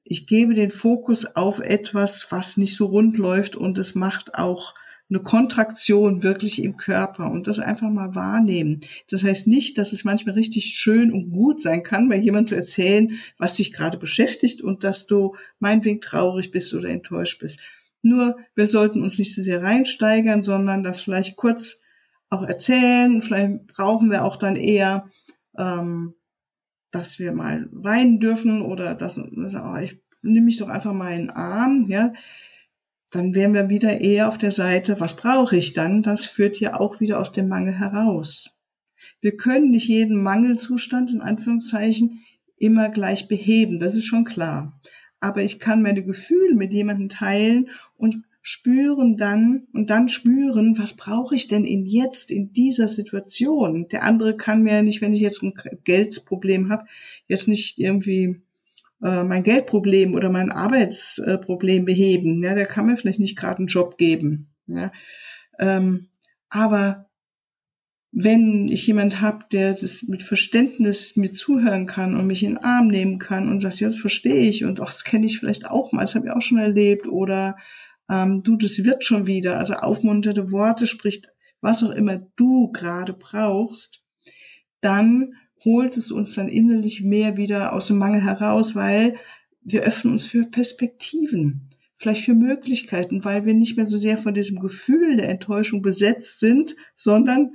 Ich 0.04 0.26
gebe 0.26 0.54
den 0.54 0.70
Fokus 0.70 1.36
auf 1.36 1.58
etwas, 1.60 2.26
was 2.30 2.56
nicht 2.56 2.76
so 2.76 2.86
rund 2.86 3.18
läuft 3.18 3.56
und 3.56 3.78
es 3.78 3.94
macht 3.94 4.36
auch 4.36 4.74
eine 5.10 5.20
Kontraktion 5.20 6.22
wirklich 6.22 6.62
im 6.62 6.76
Körper 6.76 7.30
und 7.30 7.48
das 7.48 7.58
einfach 7.58 7.90
mal 7.90 8.14
wahrnehmen. 8.14 8.82
Das 9.10 9.24
heißt 9.24 9.48
nicht, 9.48 9.76
dass 9.76 9.92
es 9.92 10.04
manchmal 10.04 10.36
richtig 10.36 10.74
schön 10.74 11.12
und 11.12 11.32
gut 11.32 11.60
sein 11.60 11.82
kann, 11.82 12.08
bei 12.08 12.16
jemandem 12.16 12.46
zu 12.46 12.56
erzählen, 12.56 13.18
was 13.36 13.54
dich 13.54 13.72
gerade 13.72 13.98
beschäftigt 13.98 14.62
und 14.62 14.84
dass 14.84 15.06
du 15.06 15.34
meinetwegen 15.58 16.00
traurig 16.00 16.52
bist 16.52 16.72
oder 16.74 16.88
enttäuscht 16.88 17.40
bist. 17.40 17.60
Nur 18.02 18.38
wir 18.54 18.66
sollten 18.66 19.02
uns 19.02 19.18
nicht 19.18 19.34
so 19.34 19.42
sehr 19.42 19.62
reinsteigern, 19.62 20.42
sondern 20.42 20.84
das 20.84 21.02
vielleicht 21.02 21.36
kurz 21.36 21.82
auch 22.30 22.42
erzählen. 22.42 23.20
Vielleicht 23.20 23.66
brauchen 23.66 24.10
wir 24.10 24.24
auch 24.24 24.36
dann 24.36 24.54
eher, 24.54 25.10
ähm, 25.58 26.14
dass 26.92 27.18
wir 27.18 27.32
mal 27.32 27.68
weinen 27.72 28.20
dürfen 28.20 28.62
oder 28.62 28.94
dass, 28.94 29.16
dass 29.16 29.54
oh, 29.56 29.76
ich 29.76 30.00
nehme 30.22 30.46
mich 30.46 30.58
doch 30.58 30.68
einfach 30.68 30.92
mal 30.92 31.12
in 31.12 31.26
den 31.26 31.30
Arm, 31.30 31.86
ja 31.88 32.12
dann 33.10 33.34
wären 33.34 33.54
wir 33.54 33.68
wieder 33.68 34.00
eher 34.00 34.28
auf 34.28 34.38
der 34.38 34.52
Seite, 34.52 35.00
was 35.00 35.16
brauche 35.16 35.56
ich 35.56 35.72
dann? 35.72 36.02
Das 36.02 36.24
führt 36.24 36.60
ja 36.60 36.78
auch 36.78 37.00
wieder 37.00 37.18
aus 37.18 37.32
dem 37.32 37.48
Mangel 37.48 37.78
heraus. 37.78 38.56
Wir 39.20 39.36
können 39.36 39.70
nicht 39.70 39.88
jeden 39.88 40.22
Mangelzustand 40.22 41.10
in 41.10 41.20
Anführungszeichen 41.20 42.24
immer 42.56 42.88
gleich 42.88 43.28
beheben, 43.28 43.80
das 43.80 43.94
ist 43.94 44.06
schon 44.06 44.24
klar. 44.24 44.80
Aber 45.18 45.42
ich 45.42 45.58
kann 45.58 45.82
meine 45.82 46.02
Gefühle 46.02 46.54
mit 46.54 46.72
jemandem 46.72 47.08
teilen 47.08 47.70
und 47.96 48.22
spüren 48.42 49.16
dann 49.16 49.66
und 49.74 49.90
dann 49.90 50.08
spüren, 50.08 50.78
was 50.78 50.94
brauche 50.94 51.34
ich 51.34 51.46
denn 51.46 51.64
in 51.64 51.84
jetzt 51.84 52.30
in 52.30 52.52
dieser 52.52 52.88
Situation? 52.88 53.88
Der 53.88 54.04
andere 54.04 54.36
kann 54.36 54.62
mir 54.62 54.82
nicht, 54.82 55.02
wenn 55.02 55.12
ich 55.12 55.20
jetzt 55.20 55.42
ein 55.42 55.52
Geldproblem 55.84 56.70
habe, 56.70 56.86
jetzt 57.26 57.48
nicht 57.48 57.78
irgendwie 57.78 58.40
äh, 59.02 59.24
mein 59.24 59.42
Geldproblem 59.42 60.14
oder 60.14 60.30
mein 60.30 60.52
Arbeitsproblem 60.52 61.84
beheben. 61.84 62.42
Ja, 62.42 62.54
der 62.54 62.66
kann 62.66 62.86
mir 62.86 62.96
vielleicht 62.96 63.20
nicht 63.20 63.38
gerade 63.38 63.58
einen 63.58 63.66
Job 63.66 63.98
geben. 63.98 64.54
Ja. 64.66 64.92
Ähm, 65.58 66.08
aber 66.48 67.10
wenn 68.12 68.68
ich 68.68 68.86
jemand 68.86 69.20
habe, 69.20 69.44
der 69.52 69.72
das 69.72 70.02
mit 70.02 70.22
Verständnis 70.22 71.16
mir 71.16 71.32
zuhören 71.32 71.86
kann 71.86 72.16
und 72.16 72.26
mich 72.26 72.42
in 72.42 72.54
den 72.54 72.64
Arm 72.64 72.88
nehmen 72.88 73.18
kann 73.18 73.48
und 73.48 73.60
sagt, 73.60 73.78
ja, 73.80 73.88
das 73.88 73.98
verstehe 73.98 74.48
ich 74.48 74.64
und 74.64 74.80
ach, 74.80 74.86
das 74.86 75.04
kenne 75.04 75.26
ich 75.26 75.38
vielleicht 75.38 75.66
auch 75.66 75.92
mal, 75.92 76.02
das 76.02 76.16
habe 76.16 76.26
ich 76.26 76.32
auch 76.32 76.42
schon 76.42 76.58
erlebt 76.58 77.06
oder 77.06 77.56
ähm, 78.10 78.42
du, 78.42 78.56
das 78.56 78.82
wird 78.82 79.04
schon 79.04 79.26
wieder. 79.26 79.58
Also 79.58 79.74
aufmunternde 79.74 80.50
Worte 80.50 80.86
spricht, 80.86 81.28
was 81.60 81.84
auch 81.84 81.90
immer 81.90 82.20
du 82.36 82.72
gerade 82.72 83.12
brauchst, 83.12 84.02
dann 84.80 85.34
holt 85.64 85.96
es 85.96 86.10
uns 86.10 86.34
dann 86.34 86.48
innerlich 86.48 87.02
mehr 87.02 87.36
wieder 87.36 87.72
aus 87.72 87.88
dem 87.88 87.98
Mangel 87.98 88.22
heraus, 88.22 88.74
weil 88.74 89.16
wir 89.62 89.82
öffnen 89.82 90.14
uns 90.14 90.26
für 90.26 90.44
Perspektiven, 90.44 91.68
vielleicht 91.94 92.24
für 92.24 92.34
Möglichkeiten, 92.34 93.24
weil 93.24 93.44
wir 93.44 93.54
nicht 93.54 93.76
mehr 93.76 93.86
so 93.86 93.98
sehr 93.98 94.16
von 94.16 94.34
diesem 94.34 94.58
Gefühl 94.58 95.16
der 95.16 95.28
Enttäuschung 95.28 95.82
besetzt 95.82 96.40
sind, 96.40 96.76
sondern 96.96 97.52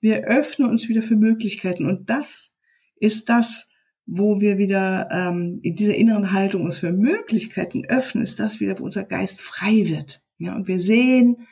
wir 0.00 0.24
öffnen 0.24 0.68
uns 0.68 0.88
wieder 0.88 1.02
für 1.02 1.16
Möglichkeiten. 1.16 1.86
Und 1.86 2.08
das 2.08 2.54
ist 2.96 3.28
das, 3.28 3.72
wo 4.06 4.40
wir 4.40 4.58
wieder 4.58 5.08
ähm, 5.10 5.60
in 5.62 5.76
dieser 5.76 5.94
inneren 5.94 6.32
Haltung 6.32 6.64
uns 6.64 6.78
für 6.78 6.92
Möglichkeiten 6.92 7.84
öffnen, 7.84 8.22
ist 8.22 8.40
das 8.40 8.60
wieder, 8.60 8.78
wo 8.78 8.84
unser 8.84 9.04
Geist 9.04 9.40
frei 9.40 9.88
wird. 9.88 10.22
Ja, 10.38 10.56
und 10.56 10.66
wir 10.66 10.80
sehen 10.80 11.46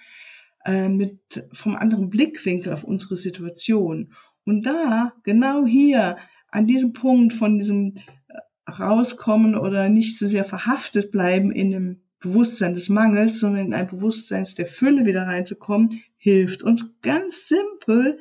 äh, 0.64 0.88
mit 0.88 1.47
vom 1.52 1.76
anderen 1.76 2.11
Blickwinkel 2.11 2.73
auf 2.73 2.85
unsere 2.85 3.16
Situation. 3.16 4.14
Und 4.50 4.66
da, 4.66 5.12
genau 5.23 5.64
hier, 5.64 6.16
an 6.50 6.66
diesem 6.66 6.92
Punkt 6.92 7.33
von 7.33 7.61
diesem 7.61 7.95
äh, 8.26 8.69
rauskommen 8.69 9.57
oder 9.57 9.88
nicht 9.88 10.19
so 10.19 10.26
sehr 10.26 10.42
verhaftet 10.42 11.12
bleiben 11.12 11.52
in 11.52 11.71
dem 11.71 12.00
Bewusstsein 12.19 12.75
des 12.75 12.88
Mangels, 12.88 13.38
sondern 13.38 13.66
in 13.66 13.75
ein 13.75 13.87
Bewusstsein 13.87 14.45
der 14.59 14.66
Fülle 14.66 15.07
wieder 15.07 15.23
reinzukommen, 15.23 16.02
hilft 16.16 16.64
uns 16.64 17.00
ganz 17.00 17.47
simpel 17.47 18.19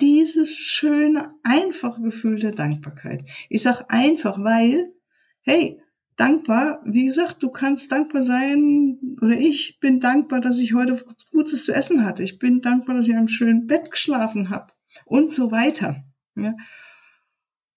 dieses 0.00 0.54
schöne, 0.54 1.34
einfache 1.42 2.00
Gefühl 2.00 2.38
der 2.38 2.52
Dankbarkeit. 2.52 3.24
Ich 3.48 3.62
sag 3.62 3.92
einfach, 3.92 4.38
weil, 4.38 4.92
hey, 5.40 5.80
dankbar, 6.14 6.80
wie 6.84 7.06
gesagt, 7.06 7.42
du 7.42 7.50
kannst 7.50 7.90
dankbar 7.90 8.22
sein, 8.22 9.16
oder 9.20 9.36
ich 9.36 9.80
bin 9.80 9.98
dankbar, 9.98 10.40
dass 10.40 10.60
ich 10.60 10.74
heute 10.74 11.04
Gutes 11.32 11.64
zu 11.64 11.74
essen 11.74 12.04
hatte. 12.04 12.22
Ich 12.22 12.38
bin 12.38 12.60
dankbar, 12.60 12.94
dass 12.94 13.06
ich 13.06 13.10
in 13.10 13.18
einem 13.18 13.26
schönen 13.26 13.66
Bett 13.66 13.90
geschlafen 13.90 14.48
habe 14.48 14.71
und 15.04 15.32
so 15.32 15.50
weiter. 15.50 16.04
Ja. 16.36 16.54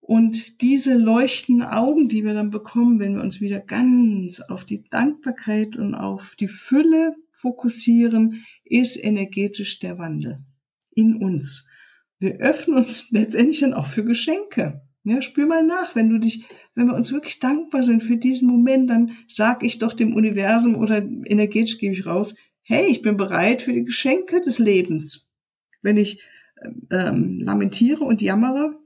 Und 0.07 0.61
diese 0.61 0.93
leuchtenden 0.93 1.67
Augen, 1.67 2.09
die 2.09 2.23
wir 2.23 2.35
dann 2.35 2.51
bekommen, 2.51 2.99
wenn 2.99 3.15
wir 3.15 3.23
uns 3.23 3.41
wieder 3.41 3.59
ganz 3.59 4.39
auf 4.39 4.63
die 4.63 4.87
Dankbarkeit 4.89 5.77
und 5.77 5.95
auf 5.95 6.35
die 6.35 6.47
Fülle 6.47 7.15
fokussieren, 7.31 8.45
ist 8.63 9.03
energetisch 9.03 9.79
der 9.79 9.97
Wandel 9.97 10.45
in 10.93 11.15
uns. 11.15 11.67
Wir 12.19 12.35
öffnen 12.35 12.77
uns 12.77 13.07
letztendlich 13.11 13.61
dann 13.61 13.73
auch 13.73 13.87
für 13.87 14.05
Geschenke. 14.05 14.81
Ja, 15.03 15.21
spür 15.21 15.47
mal 15.47 15.63
nach, 15.63 15.95
wenn 15.95 16.09
du 16.09 16.19
dich, 16.19 16.45
wenn 16.75 16.87
wir 16.87 16.95
uns 16.95 17.11
wirklich 17.11 17.39
dankbar 17.39 17.81
sind 17.81 18.03
für 18.03 18.17
diesen 18.17 18.47
Moment, 18.47 18.89
dann 18.89 19.17
sag 19.27 19.63
ich 19.63 19.79
doch 19.79 19.93
dem 19.93 20.15
Universum 20.15 20.75
oder 20.75 20.97
energetisch 20.97 21.77
gebe 21.79 21.93
ich 21.93 22.05
raus, 22.05 22.35
hey, 22.61 22.87
ich 22.87 23.01
bin 23.01 23.17
bereit 23.17 23.61
für 23.61 23.73
die 23.73 23.83
Geschenke 23.83 24.41
des 24.41 24.59
Lebens. 24.59 25.31
Wenn 25.81 25.97
ich 25.97 26.23
ähm, 26.91 27.41
lamentiere 27.41 28.03
und 28.03 28.21
jammere 28.21 28.77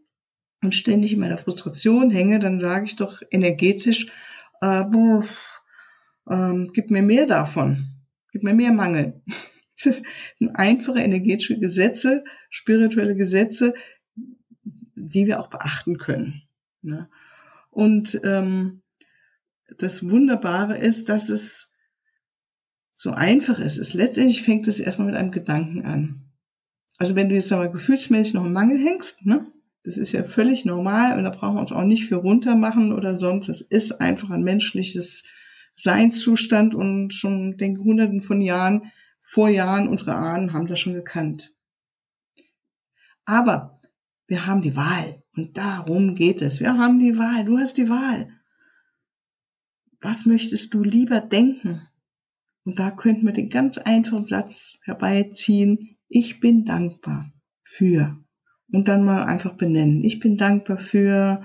und 0.62 0.76
ständig 0.76 1.14
in 1.14 1.20
meiner 1.20 1.38
Frustration 1.38 2.12
hänge, 2.12 2.40
dann 2.40 2.60
sage 2.60 2.86
ich 2.86 2.96
doch 2.96 3.22
energetisch, 3.32 4.08
äh, 4.62 4.84
boah, 4.84 5.26
ähm, 6.30 6.72
gib 6.74 6.92
mir 6.92 7.02
mehr 7.02 7.26
davon, 7.26 7.88
gib 8.32 8.44
mir 8.44 8.54
mehr 8.54 8.72
Mangel. 8.72 9.22
Das 9.82 10.02
sind 10.38 10.54
einfache 10.58 11.00
energetische 11.00 11.58
Gesetze, 11.58 12.26
spirituelle 12.50 13.16
Gesetze, 13.16 13.74
die 14.94 15.26
wir 15.26 15.40
auch 15.40 15.48
beachten 15.48 15.98
können. 15.98 16.42
Ne? 16.82 17.10
Und 17.70 18.20
ähm, 18.26 18.82
das 19.78 20.10
Wunderbare 20.10 20.78
ist, 20.78 21.08
dass 21.08 21.30
es 21.30 21.72
so 22.92 23.12
einfach 23.12 23.60
ist. 23.60 23.78
Es 23.78 23.94
letztendlich 23.94 24.44
fängt 24.44 24.68
es 24.68 24.80
erstmal 24.80 25.08
mit 25.08 25.16
einem 25.16 25.32
Gedanken 25.32 25.86
an. 25.86 26.29
Also 27.00 27.16
wenn 27.16 27.30
du 27.30 27.36
jetzt 27.36 27.52
aber 27.54 27.70
gefühlsmäßig 27.70 28.34
noch 28.34 28.46
im 28.46 28.54
Mangel 28.54 28.78
hängst, 28.78 29.26
ne, 29.26 29.48
das 29.84 29.96
ist 29.96 30.12
ja 30.12 30.24
völlig 30.26 30.66
normal 30.66 31.18
und 31.18 31.24
da 31.24 31.30
brauchen 31.30 31.56
wir 31.56 31.62
uns 31.62 31.72
auch 31.72 31.84
nicht 31.84 32.06
für 32.06 32.18
runter 32.18 32.56
machen 32.56 32.92
oder 32.92 33.16
sonst. 33.16 33.48
Es 33.48 33.62
ist 33.62 34.02
einfach 34.02 34.30
ein 34.30 34.44
menschliches 34.44 35.24
Seinszustand 35.76 36.76
und 36.76 37.14
schon, 37.14 37.56
denke 37.56 37.82
hunderten 37.82 38.20
von 38.20 38.42
Jahren, 38.42 38.92
vor 39.18 39.48
Jahren, 39.48 39.88
unsere 39.88 40.16
Ahnen 40.16 40.52
haben 40.52 40.68
das 40.68 40.80
schon 40.80 40.94
gekannt. 40.94 41.56
Aber 43.24 43.80
wir 44.28 44.46
haben 44.46 44.62
die 44.62 44.76
Wahl 44.76 45.24
und 45.36 45.58
darum 45.58 46.16
geht 46.16 46.42
es. 46.42 46.60
Wir 46.60 46.78
haben 46.78 47.00
die 47.00 47.18
Wahl, 47.18 47.46
du 47.46 47.58
hast 47.58 47.78
die 47.78 47.90
Wahl. 47.90 48.28
Was 50.02 50.26
möchtest 50.26 50.74
du 50.74 50.84
lieber 50.84 51.22
denken? 51.22 51.88
Und 52.66 52.78
da 52.78 52.92
könnten 52.92 53.26
wir 53.26 53.34
den 53.34 53.50
ganz 53.50 53.78
einfachen 53.78 54.28
Satz 54.28 54.80
herbeiziehen, 54.84 55.99
ich 56.10 56.40
bin 56.40 56.66
dankbar 56.66 57.32
für. 57.64 58.18
Und 58.72 58.88
dann 58.88 59.04
mal 59.04 59.24
einfach 59.24 59.54
benennen. 59.54 60.04
Ich 60.04 60.20
bin 60.20 60.38
dankbar 60.38 60.78
für, 60.78 61.44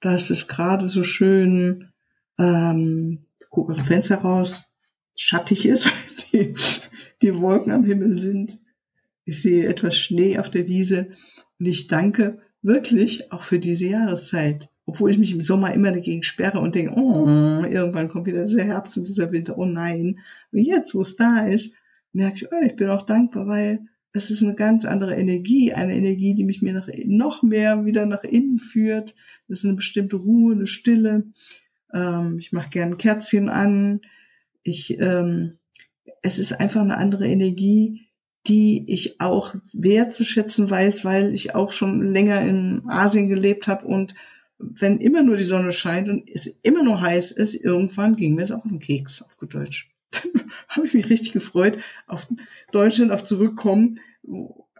dass 0.00 0.30
es 0.30 0.48
gerade 0.48 0.88
so 0.88 1.04
schön, 1.04 1.92
ähm, 2.38 3.26
guck 3.50 3.74
dem 3.74 3.84
Fenster 3.84 4.16
raus, 4.16 4.64
schattig 5.14 5.66
ist, 5.66 5.92
die, 6.32 6.54
die 7.22 7.40
Wolken 7.40 7.72
am 7.72 7.84
Himmel 7.84 8.18
sind. 8.18 8.58
Ich 9.24 9.42
sehe 9.42 9.68
etwas 9.68 9.96
Schnee 9.96 10.38
auf 10.38 10.50
der 10.50 10.66
Wiese 10.66 11.10
und 11.58 11.66
ich 11.66 11.86
danke 11.86 12.40
wirklich 12.62 13.30
auch 13.30 13.42
für 13.42 13.58
diese 13.58 13.86
Jahreszeit. 13.86 14.68
obwohl 14.86 15.10
ich 15.10 15.18
mich 15.18 15.32
im 15.32 15.42
Sommer 15.42 15.74
immer 15.74 15.92
dagegen 15.92 16.22
sperre 16.22 16.60
und 16.60 16.74
denke, 16.74 16.94
oh, 16.96 17.62
irgendwann 17.62 18.08
kommt 18.08 18.26
wieder 18.26 18.44
dieser 18.44 18.64
Herbst 18.64 18.96
und 18.96 19.06
dieser 19.06 19.30
Winter, 19.32 19.58
oh 19.58 19.66
nein. 19.66 20.20
Und 20.50 20.60
jetzt, 20.60 20.94
wo 20.94 21.02
es 21.02 21.14
da 21.14 21.46
ist, 21.46 21.76
merke 22.12 22.36
ich, 22.36 22.52
oh, 22.52 22.64
ich 22.64 22.76
bin 22.76 22.90
auch 22.90 23.02
dankbar, 23.02 23.46
weil 23.46 23.80
es 24.12 24.30
ist 24.30 24.42
eine 24.42 24.54
ganz 24.54 24.84
andere 24.84 25.14
Energie, 25.14 25.72
eine 25.72 25.94
Energie, 25.94 26.34
die 26.34 26.44
mich 26.44 26.62
mir 26.62 26.72
nach, 26.72 26.88
noch 27.04 27.42
mehr 27.42 27.84
wieder 27.84 28.06
nach 28.06 28.24
innen 28.24 28.58
führt. 28.58 29.14
Das 29.48 29.60
ist 29.60 29.64
eine 29.64 29.74
bestimmte 29.74 30.16
Ruhe, 30.16 30.54
eine 30.54 30.66
Stille. 30.66 31.24
Ähm, 31.92 32.38
ich 32.38 32.52
mache 32.52 32.70
gern 32.70 32.96
Kerzchen 32.96 33.48
an. 33.48 34.00
Ich, 34.62 34.98
ähm, 34.98 35.58
es 36.22 36.38
ist 36.38 36.52
einfach 36.52 36.80
eine 36.80 36.96
andere 36.96 37.26
Energie, 37.26 38.08
die 38.46 38.84
ich 38.88 39.20
auch 39.20 39.54
wertzuschätzen 39.74 40.70
weiß, 40.70 41.04
weil 41.04 41.34
ich 41.34 41.54
auch 41.54 41.70
schon 41.70 42.06
länger 42.06 42.40
in 42.40 42.82
Asien 42.88 43.28
gelebt 43.28 43.68
habe 43.68 43.86
und 43.86 44.14
wenn 44.58 44.98
immer 44.98 45.22
nur 45.22 45.36
die 45.36 45.44
Sonne 45.44 45.70
scheint 45.70 46.08
und 46.08 46.28
es 46.28 46.46
immer 46.46 46.82
nur 46.82 47.00
heiß 47.00 47.30
ist, 47.32 47.54
irgendwann 47.54 48.16
ging 48.16 48.34
mir 48.34 48.42
es 48.42 48.50
auch 48.50 48.64
auf 48.64 48.70
den 48.70 48.80
Keks, 48.80 49.22
auf 49.22 49.36
gut 49.36 49.54
Deutsch. 49.54 49.88
habe 50.68 50.86
ich 50.86 50.94
mich 50.94 51.10
richtig 51.10 51.32
gefreut 51.32 51.78
auf 52.06 52.28
Deutschland, 52.72 53.12
auf 53.12 53.24
Zurückkommen, 53.24 54.00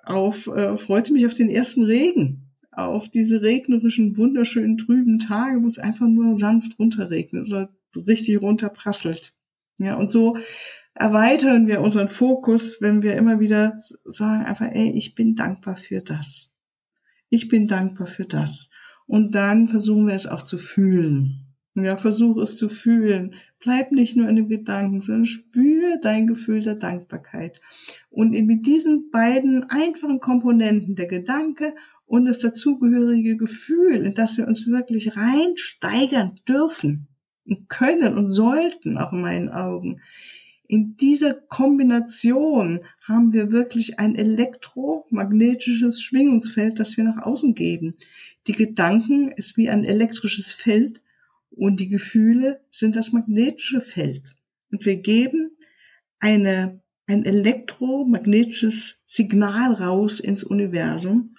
auf 0.05 0.47
äh, 0.47 0.77
freute 0.77 1.13
mich 1.13 1.27
auf 1.27 1.35
den 1.35 1.51
ersten 1.51 1.85
Regen, 1.85 2.51
auf 2.73 3.11
diese 3.11 3.43
regnerischen, 3.43 4.17
wunderschönen, 4.17 4.79
trüben 4.79 5.19
Tage, 5.19 5.63
wo 5.63 5.67
es 5.67 5.79
einfach 5.79 6.07
nur 6.07 6.35
sanft 6.35 6.79
runterregnet 6.79 7.49
oder 7.49 7.71
richtig 7.95 8.41
runterprasselt. 8.41 9.35
Ja, 9.79 9.97
und 9.97 10.11
so 10.11 10.37
erweitern 10.95 11.69
wir 11.69 11.81
unseren 11.81 12.09
Fokus, 12.09 12.81
wenn 12.81 13.03
wir 13.03 13.17
immer 13.17 13.39
wieder 13.39 13.79
sagen 14.05 14.45
einfach, 14.45 14.69
ey, 14.71 14.93
ich 14.97 15.15
bin 15.15 15.37
dankbar 15.37 15.77
für 15.77 16.01
das. 16.01 16.55
Ich 17.29 17.49
bin 17.49 17.69
dankbar 17.69 18.07
für 18.07 18.25
das. 18.25 18.71
Und 19.07 19.35
dann 19.35 19.69
versuchen 19.69 20.07
wir 20.07 20.15
es 20.15 20.27
auch 20.27 20.43
zu 20.43 20.59
fühlen. 20.59 21.48
Ja, 21.85 21.97
versuch 21.97 22.37
es 22.39 22.57
zu 22.57 22.69
fühlen. 22.69 23.35
Bleib 23.61 23.93
nicht 23.93 24.17
nur 24.17 24.29
in 24.29 24.37
dem 24.37 24.49
Gedanken, 24.49 25.01
sondern 25.01 25.27
spür 25.27 25.99
dein 26.03 26.27
Gefühl 26.27 26.63
der 26.63 26.75
Dankbarkeit. 26.75 27.61
Und 28.11 28.31
mit 28.31 28.67
diesen 28.67 29.11
beiden 29.11 29.65
einfachen 29.65 30.21
Komponenten, 30.21 30.95
der 30.95 31.07
Gedanke 31.07 31.75
und 32.07 32.25
das 32.25 32.41
dazugehörige 32.41 33.37
Gefühl, 33.37 34.05
in 34.05 34.15
das 34.15 34.39
wir 34.39 34.47
uns 34.47 34.67
wirklich 34.67 35.17
reinsteigern 35.17 36.41
dürfen 36.49 37.09
und 37.47 37.69
können 37.69 38.17
und 38.17 38.29
sollten, 38.29 38.99
auch 38.99 39.13
in 39.13 39.21
meinen 39.21 39.49
Augen, 39.51 40.01
in 40.67 40.97
dieser 40.97 41.33
Kombination 41.33 42.81
haben 43.07 43.33
wir 43.33 43.53
wirklich 43.53 43.99
ein 43.99 44.15
elektromagnetisches 44.15 46.03
Schwingungsfeld, 46.03 46.79
das 46.79 46.97
wir 46.99 47.05
nach 47.05 47.23
außen 47.25 47.55
geben. 47.55 47.95
Die 48.47 48.53
Gedanken 48.53 49.33
ist 49.33 49.57
wie 49.57 49.71
ein 49.71 49.85
elektrisches 49.85 50.53
Feld 50.53 51.01
und 51.51 51.81
die 51.81 51.89
Gefühle 51.89 52.61
sind 52.71 52.97
das 52.97 53.13
magnetische 53.13 53.81
Feld. 53.81 54.35
Und 54.71 54.85
wir 54.85 54.97
geben 54.97 55.57
eine, 56.19 56.83
ein 57.07 57.25
elektromagnetisches 57.25 59.03
Signal 59.07 59.75
raus 59.75 60.21
ins 60.21 60.45
Universum 60.45 61.35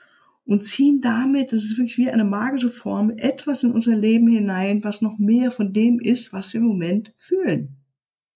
und 0.45 0.65
ziehen 0.65 0.99
damit, 1.01 1.51
das 1.51 1.63
ist 1.63 1.77
wirklich 1.77 1.97
wie 1.97 2.09
eine 2.09 2.23
magische 2.23 2.69
Form, 2.69 3.11
etwas 3.17 3.63
in 3.63 3.71
unser 3.71 3.95
Leben 3.95 4.27
hinein, 4.31 4.83
was 4.83 5.01
noch 5.01 5.19
mehr 5.19 5.51
von 5.51 5.73
dem 5.73 5.99
ist, 5.99 6.33
was 6.33 6.53
wir 6.53 6.61
im 6.61 6.67
Moment 6.67 7.13
fühlen. 7.17 7.77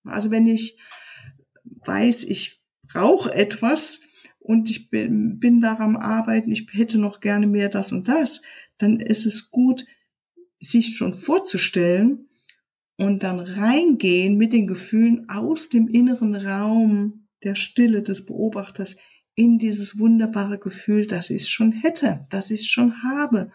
Also 0.03 0.29
wenn 0.29 0.45
ich 0.45 0.77
weiß, 1.85 2.25
ich 2.25 2.61
brauche 2.83 3.33
etwas 3.33 4.01
und 4.39 4.69
ich 4.69 4.89
bin, 4.89 5.39
bin 5.39 5.61
daran 5.61 5.95
arbeiten, 5.95 6.51
ich 6.51 6.67
hätte 6.73 6.99
noch 6.99 7.19
gerne 7.19 7.47
mehr 7.47 7.69
das 7.69 7.91
und 7.91 8.07
das, 8.07 8.41
dann 8.77 8.99
ist 8.99 9.25
es 9.25 9.49
gut, 9.49 9.85
sich 10.63 10.95
schon 10.95 11.13
vorzustellen 11.13 12.29
und 12.97 13.23
dann 13.23 13.39
reingehen 13.39 14.37
mit 14.37 14.53
den 14.53 14.67
Gefühlen 14.67 15.29
aus 15.29 15.69
dem 15.69 15.87
inneren 15.87 16.35
Raum 16.35 17.27
der 17.43 17.55
Stille 17.55 18.01
des 18.01 18.25
Beobachters 18.25 18.97
in 19.35 19.57
dieses 19.57 19.99
wunderbare 19.99 20.59
Gefühl, 20.59 21.07
dass 21.07 21.29
ich 21.29 21.49
schon 21.49 21.71
hätte, 21.71 22.25
dass 22.29 22.51
ich 22.51 22.69
schon 22.69 23.03
habe 23.03 23.51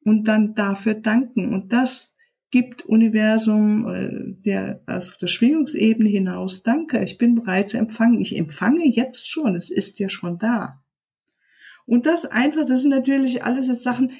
und 0.00 0.28
dann 0.28 0.54
dafür 0.54 0.94
danken. 0.94 1.52
Und 1.52 1.72
das 1.72 2.16
gibt 2.50 2.86
Universum, 2.86 3.88
äh, 3.88 4.42
der 4.42 4.80
also 4.86 5.10
auf 5.10 5.16
der 5.16 5.26
Schwingungsebene 5.26 6.08
hinaus, 6.08 6.62
danke, 6.62 7.02
ich 7.02 7.18
bin 7.18 7.34
bereit 7.34 7.70
zu 7.70 7.76
empfangen. 7.76 8.20
Ich 8.20 8.38
empfange 8.38 8.86
jetzt 8.86 9.28
schon, 9.28 9.56
es 9.56 9.68
ist 9.68 9.98
ja 9.98 10.08
schon 10.08 10.38
da. 10.38 10.80
Und 11.86 12.06
das 12.06 12.24
einfach, 12.24 12.64
das 12.66 12.82
sind 12.82 12.90
natürlich 12.90 13.44
alles 13.44 13.68
jetzt 13.68 13.82
Sachen, 13.82 14.12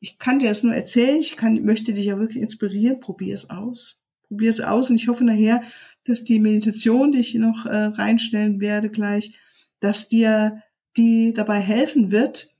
ich 0.00 0.18
kann 0.18 0.38
dir 0.38 0.48
das 0.48 0.62
nur 0.62 0.74
erzählen, 0.74 1.20
ich 1.20 1.36
kann, 1.36 1.62
möchte 1.62 1.92
dich 1.92 2.06
ja 2.06 2.18
wirklich 2.18 2.42
inspirieren, 2.42 3.00
probier 3.00 3.34
es 3.34 3.50
aus. 3.50 3.98
Probier 4.28 4.50
es 4.50 4.60
aus 4.60 4.90
und 4.90 4.96
ich 4.96 5.08
hoffe 5.08 5.24
nachher, 5.24 5.62
dass 6.04 6.24
die 6.24 6.40
Meditation, 6.40 7.12
die 7.12 7.20
ich 7.20 7.34
noch 7.34 7.66
äh, 7.66 7.76
reinstellen 7.76 8.60
werde 8.60 8.88
gleich, 8.88 9.38
dass 9.80 10.08
dir 10.08 10.62
die 10.96 11.32
dabei 11.32 11.60
helfen 11.60 12.10
wird, 12.10 12.54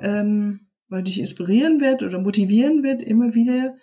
ähm, 0.00 0.60
weil 0.88 1.02
dich 1.02 1.18
inspirieren 1.18 1.80
wird 1.80 2.02
oder 2.02 2.20
motivieren 2.20 2.82
wird, 2.82 3.02
immer 3.02 3.34
wieder 3.34 3.76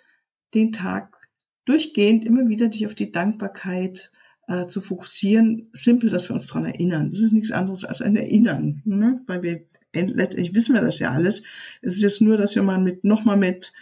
den 0.54 0.72
Tag 0.72 1.16
durchgehend, 1.64 2.24
immer 2.24 2.48
wieder 2.48 2.68
dich 2.68 2.86
auf 2.86 2.94
die 2.94 3.12
Dankbarkeit 3.12 4.10
äh, 4.48 4.66
zu 4.66 4.80
fokussieren. 4.80 5.68
Simpel, 5.72 6.10
dass 6.10 6.28
wir 6.28 6.34
uns 6.34 6.46
dran 6.46 6.64
erinnern. 6.64 7.10
Das 7.10 7.20
ist 7.20 7.32
nichts 7.32 7.50
anderes 7.50 7.84
als 7.84 8.02
ein 8.02 8.16
Erinnern, 8.16 8.82
ne? 8.84 9.22
weil 9.26 9.42
wir 9.42 9.66
letztendlich 9.94 10.54
wissen 10.54 10.74
wir 10.74 10.82
das 10.82 10.98
ja 10.98 11.10
alles. 11.10 11.42
Es 11.80 11.96
ist 11.96 12.02
jetzt 12.02 12.20
nur, 12.20 12.36
dass 12.36 12.54
wir 12.54 12.62
mal 12.62 12.80
mit, 12.80 13.04
nochmal 13.04 13.36
mit 13.36 13.72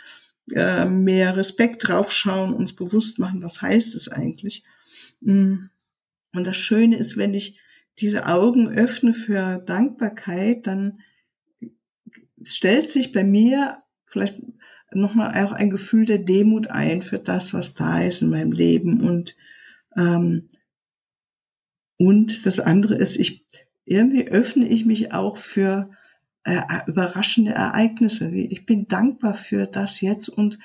äh, 0.52 0.84
mehr 0.84 1.36
Respekt 1.36 1.86
draufschauen, 1.86 2.52
uns 2.52 2.74
bewusst 2.74 3.18
machen, 3.18 3.42
was 3.42 3.62
heißt 3.62 3.94
es 3.94 4.08
eigentlich. 4.08 4.64
Mm. 5.20 5.66
Und 6.32 6.46
das 6.46 6.56
Schöne 6.56 6.96
ist, 6.96 7.16
wenn 7.16 7.34
ich 7.34 7.58
diese 7.98 8.26
Augen 8.26 8.68
öffne 8.68 9.14
für 9.14 9.58
Dankbarkeit, 9.58 10.66
dann 10.66 11.00
stellt 12.42 12.88
sich 12.88 13.12
bei 13.12 13.24
mir 13.24 13.82
vielleicht 14.06 14.40
nochmal 14.92 15.44
auch 15.44 15.52
ein 15.52 15.70
Gefühl 15.70 16.06
der 16.06 16.18
Demut 16.18 16.68
ein 16.68 17.02
für 17.02 17.18
das, 17.18 17.54
was 17.54 17.74
da 17.74 18.02
ist 18.02 18.22
in 18.22 18.30
meinem 18.30 18.52
Leben. 18.52 19.00
Und, 19.02 19.36
ähm, 19.96 20.48
und 21.98 22.46
das 22.46 22.60
andere 22.60 22.94
ist, 22.96 23.18
ich, 23.18 23.44
irgendwie 23.84 24.28
öffne 24.28 24.68
ich 24.68 24.84
mich 24.86 25.12
auch 25.12 25.36
für 25.36 25.90
äh, 26.44 26.60
überraschende 26.86 27.52
Ereignisse. 27.52 28.30
Ich 28.30 28.66
bin 28.66 28.88
dankbar 28.88 29.34
für 29.34 29.66
das 29.66 30.00
jetzt 30.00 30.28
und 30.28 30.58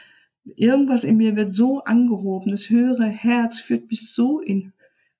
irgendwas 0.44 1.04
in 1.04 1.18
mir 1.18 1.36
wird 1.36 1.54
so 1.54 1.84
angehoben. 1.84 2.52
Das 2.52 2.70
höhere 2.70 3.08
Herz 3.08 3.60
führt 3.60 3.90
mich 3.90 4.14
so 4.14 4.40
in 4.40 4.74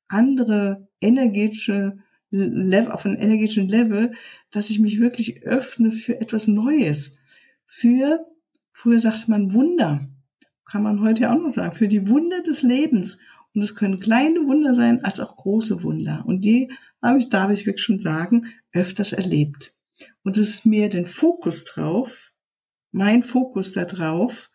andere 0.08 0.88
energetische 1.02 1.98
Level, 2.32 2.92
auf 2.92 3.06
ein 3.06 3.16
energetischen 3.16 3.68
Level, 3.68 4.14
dass 4.52 4.70
ich 4.70 4.80
mich 4.80 5.00
wirklich 5.00 5.44
öffne 5.44 5.92
für 5.92 6.20
etwas 6.20 6.48
Neues. 6.48 7.20
Für, 7.66 8.26
früher 8.72 9.00
sagte 9.00 9.32
man 9.32 9.54
Wunder. 9.54 10.08
Kann 10.66 10.84
man 10.84 11.02
heute 11.02 11.32
auch 11.32 11.40
noch 11.40 11.50
sagen. 11.50 11.76
Für 11.76 11.88
die 11.88 12.08
Wunder 12.08 12.42
des 12.42 12.64
Lebens. 12.64 13.20
Und 13.54 13.62
es 13.62 13.76
können 13.76 14.00
kleine 14.00 14.48
Wunder 14.48 14.76
sein, 14.76 15.04
als 15.04 15.20
auch 15.20 15.36
große 15.36 15.84
Wunder. 15.84 16.24
Und 16.26 16.42
die 16.42 16.72
habe 17.02 17.20
ich, 17.20 17.30
darf 17.30 17.52
ich 17.52 17.66
wirklich 17.66 17.84
schon 17.84 18.00
sagen, 18.00 18.48
öfters 18.74 19.14
erlebt. 19.14 19.76
Und 20.24 20.38
es 20.38 20.50
ist 20.50 20.66
mir 20.66 20.90
den 20.90 21.06
Fokus 21.06 21.64
drauf, 21.66 22.34
mein 22.92 23.24
Fokus 23.24 23.74
da 23.74 23.86
drauf, 23.86 24.50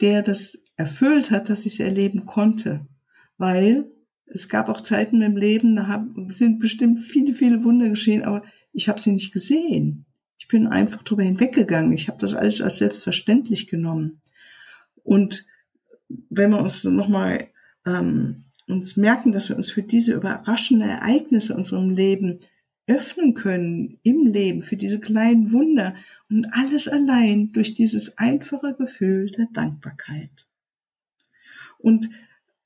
der 0.00 0.22
das 0.22 0.58
erfüllt 0.76 1.30
hat, 1.30 1.48
dass 1.48 1.66
ich 1.66 1.74
es 1.74 1.80
erleben 1.80 2.26
konnte. 2.26 2.86
Weil 3.38 3.90
es 4.26 4.48
gab 4.48 4.68
auch 4.68 4.80
Zeiten 4.80 5.22
im 5.22 5.36
Leben, 5.36 5.76
da 5.76 6.06
sind 6.30 6.58
bestimmt 6.58 6.98
viele, 6.98 7.34
viele 7.34 7.62
Wunder 7.64 7.88
geschehen, 7.88 8.22
aber 8.24 8.42
ich 8.72 8.88
habe 8.88 9.00
sie 9.00 9.12
nicht 9.12 9.32
gesehen. 9.32 10.06
Ich 10.38 10.48
bin 10.48 10.66
einfach 10.66 11.02
drüber 11.02 11.22
hinweggegangen. 11.22 11.92
Ich 11.92 12.08
habe 12.08 12.18
das 12.18 12.34
alles 12.34 12.60
als 12.60 12.78
selbstverständlich 12.78 13.68
genommen. 13.68 14.20
Und 15.02 15.46
wenn 16.30 16.50
wir 16.50 16.58
uns 16.58 16.84
nochmal 16.84 17.48
ähm, 17.86 18.44
merken, 18.96 19.32
dass 19.32 19.48
wir 19.48 19.56
uns 19.56 19.70
für 19.70 19.82
diese 19.82 20.14
überraschenden 20.14 20.88
Ereignisse 20.88 21.52
in 21.52 21.60
unserem 21.60 21.90
Leben 21.90 22.40
öffnen 22.86 23.34
können 23.34 23.98
im 24.02 24.26
Leben 24.26 24.62
für 24.62 24.76
diese 24.76 25.00
kleinen 25.00 25.52
Wunder 25.52 25.94
und 26.30 26.46
alles 26.52 26.88
allein 26.88 27.52
durch 27.52 27.74
dieses 27.74 28.18
einfache 28.18 28.74
Gefühl 28.74 29.30
der 29.30 29.46
Dankbarkeit. 29.52 30.46
Und 31.78 32.10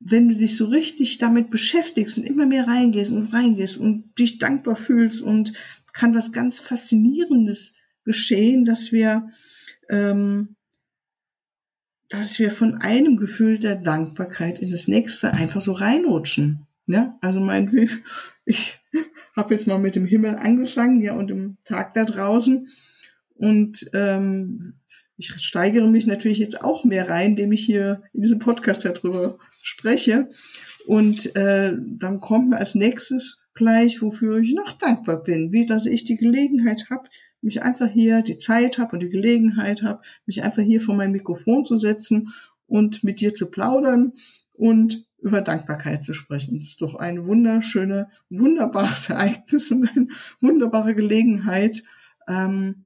wenn 0.01 0.29
du 0.29 0.35
dich 0.35 0.57
so 0.57 0.67
richtig 0.67 1.19
damit 1.19 1.51
beschäftigst 1.51 2.19
und 2.19 2.25
immer 2.25 2.47
mehr 2.47 2.67
reingehst 2.67 3.11
und 3.11 3.33
reingehst 3.33 3.77
und 3.77 4.17
dich 4.19 4.39
dankbar 4.39 4.77
fühlst 4.77 5.23
und 5.23 5.53
kann 5.93 6.15
was 6.15 6.33
ganz 6.33 6.59
Faszinierendes 6.59 7.77
geschehen, 8.05 8.65
dass 8.65 8.93
wir, 8.93 9.31
ähm, 9.91 10.57
dass 12.09 12.39
wir 12.39 12.51
von 12.51 12.77
einem 12.77 13.17
Gefühl 13.17 13.59
der 13.59 13.77
Dankbarkeit 13.77 14.61
in 14.61 14.71
das 14.71 14.89
nächste 14.89 15.33
einfach 15.33 15.61
so 15.61 15.73
reinrutschen. 15.73 16.67
Ja, 16.87 17.19
also 17.21 17.41
mein, 17.41 17.91
ich 18.45 18.78
habe 19.39 19.55
jetzt 19.55 19.69
mal 19.69 19.79
mit 19.79 19.95
dem 19.95 20.05
Himmel 20.05 20.35
angefangen, 20.35 21.01
ja, 21.01 21.15
und 21.15 21.29
dem 21.29 21.59
Tag 21.65 21.95
da 21.95 22.05
draußen. 22.05 22.69
Und 23.37 23.89
ähm, 23.95 24.75
ich 25.17 25.33
steigere 25.41 25.89
mich 25.89 26.07
natürlich 26.07 26.39
jetzt 26.39 26.63
auch 26.63 26.85
mehr 26.85 27.09
rein, 27.09 27.31
indem 27.31 27.53
ich 27.53 27.65
hier 27.65 28.03
in 28.13 28.23
diesem 28.23 28.41
Podcast 28.41 28.85
darüber 28.85 29.39
spreche. 29.63 30.29
Und 30.87 31.37
äh, 31.37 31.73
dann 31.77 32.21
kommt 32.21 32.51
mir 32.51 32.59
als 32.59 32.75
nächstes 32.75 33.41
gleich, 33.55 34.03
wofür 34.03 34.41
ich 34.41 34.55
noch 34.55 34.73
dankbar 34.73 35.23
bin, 35.23 35.53
wie 35.53 35.67
dass 35.67 35.87
ich 35.87 36.05
die 36.05 36.17
Gelegenheit 36.17 36.91
habe, 36.91 37.09
mich 37.41 37.63
einfach 37.63 37.89
hier 37.89 38.23
die 38.23 38.39
Zeit 38.39 38.79
habe 38.79 38.95
und 38.95 39.03
die 39.03 39.09
Gelegenheit 39.09 39.85
habe, 39.85 40.03
mich 40.27 40.43
einfach 40.43 40.63
hier 40.63 40.81
vor 40.81 40.97
mein 40.97 41.13
Mikrofon 41.13 41.65
zu 41.65 41.77
setzen 41.77 42.35
und 42.67 43.05
mit 43.05 43.21
dir 43.21 43.35
zu 43.35 43.51
plaudern 43.51 44.15
und 44.53 45.08
über 45.21 45.41
Dankbarkeit 45.41 46.05
zu 46.05 46.13
sprechen. 46.13 46.59
Das 46.59 46.69
ist 46.69 46.83
doch 46.83 46.95
ein 46.95 47.27
wunderschöne, 47.27 48.09
wunderbares 48.31 49.11
Ereignis 49.11 49.71
und 49.71 49.89
eine 49.89 50.09
wunderbare 50.41 50.95
Gelegenheit, 50.95 51.83
ähm, 52.29 52.85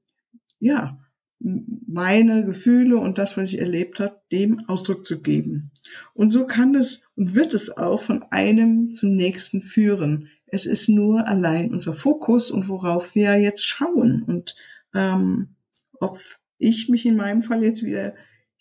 ja, 0.59 0.97
meine 1.39 2.45
Gefühle 2.45 2.97
und 2.97 3.17
das, 3.17 3.35
was 3.35 3.51
ich 3.51 3.59
erlebt 3.59 3.99
habe, 3.99 4.21
dem 4.31 4.63
Ausdruck 4.67 5.05
zu 5.05 5.21
geben. 5.21 5.71
Und 6.13 6.31
so 6.31 6.45
kann 6.47 6.73
es 6.73 7.05
und 7.15 7.35
wird 7.35 7.53
es 7.53 7.75
auch 7.75 7.99
von 7.99 8.23
einem 8.31 8.93
zum 8.93 9.13
nächsten 9.13 9.61
führen. 9.61 10.29
Es 10.47 10.65
ist 10.65 10.87
nur 10.87 11.27
allein 11.27 11.71
unser 11.71 11.93
Fokus 11.93 12.49
und 12.49 12.69
worauf 12.69 13.13
wir 13.15 13.39
jetzt 13.41 13.65
schauen 13.65 14.23
und 14.23 14.55
ähm, 14.93 15.55
ob 15.99 16.17
ich 16.59 16.87
mich 16.87 17.05
in 17.05 17.17
meinem 17.17 17.41
Fall 17.41 17.63
jetzt 17.63 17.83
wieder 17.83 18.13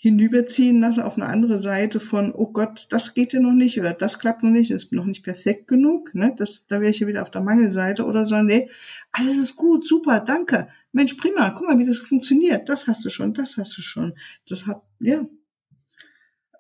hinüberziehen 0.03 0.81
lasse 0.81 1.05
auf 1.05 1.15
eine 1.15 1.27
andere 1.27 1.61
Seite 1.61 2.01
von, 2.01 2.33
oh 2.35 2.49
Gott, 2.49 2.89
das 2.91 3.15
geht 3.15 3.33
ja 3.33 3.39
noch 3.39 3.53
nicht 3.53 3.79
oder 3.79 3.93
das 3.93 4.19
klappt 4.19 4.43
noch 4.43 4.51
nicht, 4.51 4.73
ist 4.73 4.91
noch 4.91 5.05
nicht 5.05 5.23
perfekt 5.23 5.69
genug, 5.69 6.13
ne? 6.13 6.35
Das, 6.37 6.67
da 6.67 6.81
wäre 6.81 6.91
ich 6.91 6.99
ja 6.99 7.07
wieder 7.07 7.23
auf 7.23 7.31
der 7.31 7.41
Mangelseite 7.41 8.05
oder 8.05 8.27
so, 8.27 8.43
nee, 8.43 8.69
alles 9.13 9.39
ist 9.39 9.55
gut, 9.55 9.87
super, 9.87 10.19
danke. 10.19 10.67
Mensch, 10.91 11.15
prima, 11.15 11.51
guck 11.51 11.69
mal, 11.69 11.79
wie 11.79 11.87
das 11.87 11.99
funktioniert. 11.99 12.69
Das 12.69 12.89
hast 12.89 13.05
du 13.05 13.11
schon, 13.11 13.33
das 13.33 13.57
hast 13.59 13.79
du 13.79 13.81
schon. 13.81 14.15
Das 14.49 14.67
hat, 14.67 14.83
ja. 14.99 15.25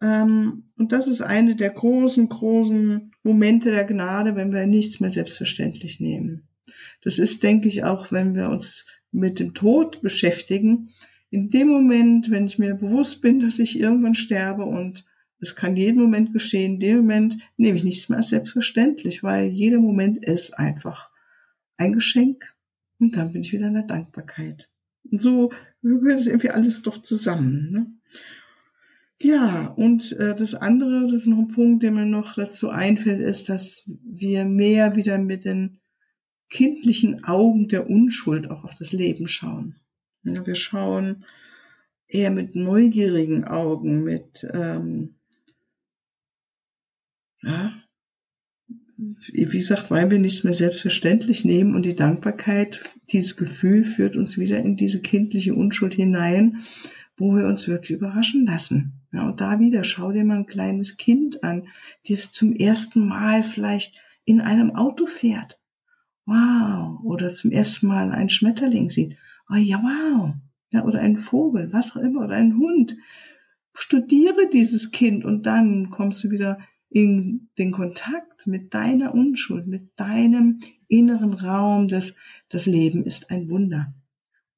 Ähm, 0.00 0.62
und 0.78 0.92
das 0.92 1.08
ist 1.08 1.20
eine 1.20 1.56
der 1.56 1.70
großen, 1.70 2.28
großen 2.28 3.10
Momente 3.24 3.72
der 3.72 3.84
Gnade, 3.84 4.36
wenn 4.36 4.52
wir 4.52 4.68
nichts 4.68 5.00
mehr 5.00 5.10
selbstverständlich 5.10 5.98
nehmen. 5.98 6.46
Das 7.02 7.18
ist, 7.18 7.42
denke 7.42 7.66
ich, 7.66 7.82
auch, 7.82 8.12
wenn 8.12 8.36
wir 8.36 8.50
uns 8.50 8.86
mit 9.10 9.40
dem 9.40 9.52
Tod 9.52 10.00
beschäftigen, 10.00 10.90
in 11.32 11.48
dem 11.48 11.68
Moment, 11.68 12.30
wenn 12.30 12.44
ich 12.44 12.58
mir 12.58 12.74
bewusst 12.74 13.22
bin, 13.22 13.40
dass 13.40 13.58
ich 13.58 13.80
irgendwann 13.80 14.14
sterbe 14.14 14.64
und 14.64 15.06
es 15.40 15.56
kann 15.56 15.76
jeden 15.76 16.00
Moment 16.00 16.34
geschehen, 16.34 16.74
in 16.74 16.80
dem 16.80 16.96
Moment 16.98 17.38
nehme 17.56 17.78
ich 17.78 17.84
nichts 17.84 18.10
mehr 18.10 18.18
als 18.18 18.28
selbstverständlich, 18.28 19.22
weil 19.22 19.48
jeder 19.48 19.80
Moment 19.80 20.22
ist 20.22 20.58
einfach 20.58 21.10
ein 21.78 21.94
Geschenk 21.94 22.54
und 23.00 23.16
dann 23.16 23.32
bin 23.32 23.40
ich 23.40 23.52
wieder 23.54 23.68
in 23.68 23.74
der 23.74 23.84
Dankbarkeit. 23.84 24.68
Und 25.10 25.22
so 25.22 25.50
gehört 25.80 26.20
es 26.20 26.26
irgendwie 26.26 26.50
alles 26.50 26.82
doch 26.82 27.00
zusammen. 27.00 27.70
Ne? 27.72 27.86
Ja, 29.18 29.68
und 29.68 30.12
äh, 30.12 30.36
das 30.36 30.54
andere, 30.54 31.04
das 31.04 31.14
ist 31.14 31.26
noch 31.28 31.38
ein 31.38 31.48
Punkt, 31.48 31.82
der 31.82 31.92
mir 31.92 32.04
noch 32.04 32.34
dazu 32.34 32.68
einfällt, 32.68 33.20
ist, 33.20 33.48
dass 33.48 33.88
wir 34.04 34.44
mehr 34.44 34.96
wieder 34.96 35.16
mit 35.16 35.46
den 35.46 35.80
kindlichen 36.50 37.24
Augen 37.24 37.68
der 37.68 37.88
Unschuld 37.88 38.50
auch 38.50 38.64
auf 38.64 38.74
das 38.74 38.92
Leben 38.92 39.26
schauen. 39.26 39.76
Ja, 40.24 40.46
wir 40.46 40.54
schauen 40.54 41.24
eher 42.08 42.30
mit 42.30 42.54
neugierigen 42.54 43.44
Augen, 43.44 44.04
mit 44.04 44.46
ähm, 44.52 45.14
ja, 47.42 47.72
wie 49.32 49.44
gesagt, 49.44 49.90
weil 49.90 50.10
wir 50.10 50.18
nichts 50.18 50.44
mehr 50.44 50.52
selbstverständlich 50.52 51.44
nehmen 51.44 51.74
und 51.74 51.82
die 51.82 51.96
Dankbarkeit, 51.96 52.80
dieses 53.10 53.36
Gefühl 53.36 53.84
führt 53.84 54.16
uns 54.16 54.38
wieder 54.38 54.58
in 54.58 54.76
diese 54.76 55.02
kindliche 55.02 55.54
Unschuld 55.54 55.94
hinein, 55.94 56.62
wo 57.16 57.34
wir 57.34 57.46
uns 57.46 57.66
wirklich 57.66 57.98
überraschen 57.98 58.46
lassen. 58.46 59.00
Ja, 59.12 59.28
und 59.28 59.40
da 59.40 59.58
wieder, 59.58 59.82
schau 59.84 60.12
dir 60.12 60.24
mal 60.24 60.38
ein 60.38 60.46
kleines 60.46 60.96
Kind 60.96 61.42
an, 61.42 61.68
das 62.08 62.30
zum 62.30 62.54
ersten 62.54 63.06
Mal 63.06 63.42
vielleicht 63.42 64.00
in 64.24 64.40
einem 64.40 64.70
Auto 64.76 65.06
fährt. 65.06 65.60
Wow. 66.24 67.00
Oder 67.02 67.30
zum 67.30 67.50
ersten 67.50 67.88
Mal 67.88 68.12
einen 68.12 68.30
Schmetterling 68.30 68.88
sieht 68.90 69.16
oh 69.52 69.56
ja, 69.56 69.82
wow, 69.82 70.34
ja, 70.70 70.84
oder 70.84 71.00
ein 71.00 71.18
Vogel, 71.18 71.72
was 71.72 71.94
auch 71.94 72.00
immer, 72.00 72.24
oder 72.24 72.36
ein 72.36 72.56
Hund. 72.56 72.96
Studiere 73.74 74.48
dieses 74.52 74.90
Kind 74.90 75.24
und 75.24 75.46
dann 75.46 75.90
kommst 75.90 76.24
du 76.24 76.30
wieder 76.30 76.58
in 76.88 77.48
den 77.58 77.70
Kontakt 77.70 78.46
mit 78.46 78.74
deiner 78.74 79.14
Unschuld, 79.14 79.66
mit 79.66 79.90
deinem 79.96 80.60
inneren 80.88 81.32
Raum, 81.32 81.88
das, 81.88 82.14
das 82.48 82.66
Leben 82.66 83.04
ist 83.04 83.30
ein 83.30 83.48
Wunder. 83.50 83.94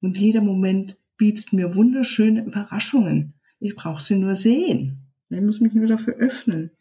Und 0.00 0.18
jeder 0.18 0.40
Moment 0.40 0.98
bietet 1.16 1.52
mir 1.52 1.76
wunderschöne 1.76 2.44
Überraschungen. 2.44 3.34
Ich 3.60 3.76
brauche 3.76 4.02
sie 4.02 4.16
nur 4.16 4.34
sehen. 4.34 5.12
Ich 5.30 5.40
muss 5.40 5.60
mich 5.60 5.74
nur 5.74 5.86
dafür 5.86 6.14
öffnen. 6.14 6.72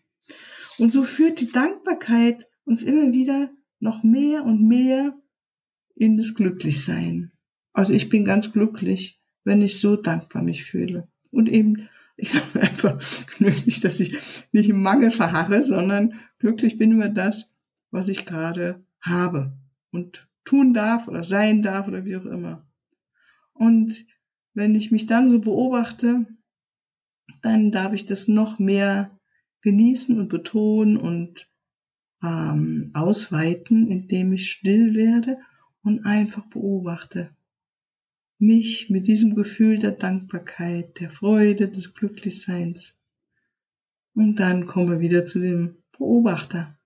Und 0.79 0.91
so 0.91 1.03
führt 1.03 1.39
die 1.39 1.51
Dankbarkeit 1.51 2.47
uns 2.65 2.81
immer 2.81 3.13
wieder 3.13 3.51
noch 3.79 4.03
mehr 4.03 4.43
und 4.43 4.67
mehr 4.67 5.15
in 5.95 6.17
das 6.17 6.33
Glücklichsein. 6.33 7.32
Also 7.73 7.93
ich 7.93 8.09
bin 8.09 8.23
ganz 8.23 8.53
glücklich, 8.53 9.19
wenn 9.43 9.61
ich 9.61 9.79
so 9.79 9.95
dankbar 9.95 10.43
mich 10.43 10.63
fühle. 10.63 11.07
Und 11.31 11.49
eben, 11.49 11.89
ich 12.15 12.29
glaube 12.29 12.61
einfach 12.61 12.99
glücklich, 13.37 13.79
dass 13.81 13.99
ich 13.99 14.17
nicht 14.51 14.69
im 14.69 14.81
Mangel 14.81 15.11
verharre, 15.11 15.63
sondern 15.63 16.19
glücklich 16.37 16.77
bin 16.77 16.91
über 16.93 17.09
das, 17.09 17.51
was 17.91 18.07
ich 18.07 18.25
gerade 18.25 18.85
habe 19.01 19.57
und 19.91 20.27
tun 20.45 20.73
darf 20.73 21.07
oder 21.07 21.23
sein 21.23 21.63
darf 21.63 21.87
oder 21.87 22.05
wie 22.05 22.15
auch 22.15 22.25
immer. 22.25 22.65
Und 23.53 24.05
wenn 24.53 24.75
ich 24.75 24.91
mich 24.91 25.07
dann 25.07 25.29
so 25.29 25.39
beobachte, 25.39 26.27
dann 27.41 27.71
darf 27.71 27.93
ich 27.93 28.05
das 28.05 28.27
noch 28.27 28.59
mehr 28.59 29.17
genießen 29.61 30.19
und 30.19 30.29
betonen 30.29 30.97
und 30.97 31.49
ähm, 32.21 32.91
ausweiten, 32.93 33.87
indem 33.89 34.33
ich 34.33 34.51
still 34.51 34.93
werde 34.93 35.37
und 35.81 36.05
einfach 36.05 36.45
beobachte 36.47 37.35
mich 38.43 38.89
mit 38.89 39.07
diesem 39.07 39.35
Gefühl 39.35 39.79
der 39.79 39.91
Dankbarkeit, 39.91 40.99
der 40.99 41.09
Freude, 41.09 41.69
des 41.69 41.93
Glücklichseins. 41.93 42.99
Und 44.15 44.35
dann 44.35 44.65
kommen 44.65 44.89
wir 44.89 44.99
wieder 44.99 45.25
zu 45.25 45.39
dem 45.39 45.77
Beobachter, 45.97 46.77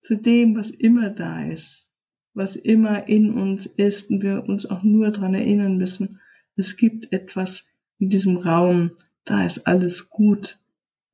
zu 0.00 0.16
dem, 0.16 0.56
was 0.56 0.70
immer 0.70 1.10
da 1.10 1.44
ist, 1.44 1.90
was 2.34 2.54
immer 2.54 3.08
in 3.08 3.32
uns 3.32 3.66
ist 3.66 4.10
und 4.10 4.22
wir 4.22 4.44
uns 4.48 4.66
auch 4.66 4.82
nur 4.82 5.10
daran 5.10 5.34
erinnern 5.34 5.76
müssen, 5.76 6.20
es 6.54 6.76
gibt 6.76 7.12
etwas 7.12 7.68
in 7.98 8.08
diesem 8.08 8.36
Raum, 8.36 8.92
da 9.24 9.44
ist 9.44 9.66
alles 9.66 10.08
gut 10.08 10.62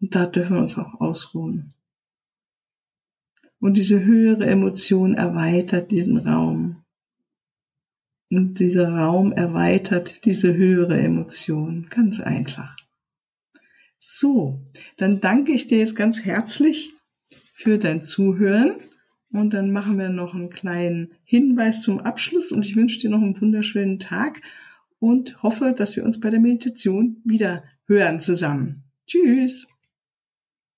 und 0.01 0.15
da 0.15 0.27
dürfen 0.27 0.57
wir 0.57 0.61
uns 0.61 0.77
auch 0.77 1.01
ausruhen. 1.01 1.73
Und 3.59 3.77
diese 3.77 4.05
höhere 4.05 4.47
Emotion 4.47 5.15
erweitert 5.15 5.91
diesen 5.91 6.19
Raum. 6.19 6.72
Und 8.33 8.61
dieser 8.61 8.89
Raum 8.89 9.31
erweitert 9.31 10.25
diese 10.25 10.57
höhere 10.57 10.99
Emotion. 10.99 11.89
Ganz 11.91 12.19
einfach. 12.19 12.75
So, 13.99 14.59
dann 14.97 15.21
danke 15.21 15.53
ich 15.53 15.67
dir 15.67 15.77
jetzt 15.77 15.97
ganz 15.97 16.25
herzlich 16.25 16.95
für 17.53 17.77
dein 17.77 18.03
Zuhören. 18.03 18.77
Und 19.33 19.53
dann 19.53 19.71
machen 19.71 19.99
wir 19.99 20.09
noch 20.09 20.33
einen 20.33 20.49
kleinen 20.49 21.13
Hinweis 21.25 21.83
zum 21.83 22.01
Abschluss. 22.01 22.53
Und 22.53 22.65
ich 22.65 22.75
wünsche 22.75 23.01
dir 23.01 23.11
noch 23.11 23.21
einen 23.21 23.39
wunderschönen 23.39 23.99
Tag 23.99 24.41
und 24.99 25.43
hoffe, 25.43 25.75
dass 25.77 25.97
wir 25.97 26.05
uns 26.05 26.19
bei 26.19 26.31
der 26.31 26.41
Meditation 26.41 27.21
wieder 27.25 27.65
hören 27.87 28.19
zusammen. 28.19 28.85
Tschüss. 29.07 29.67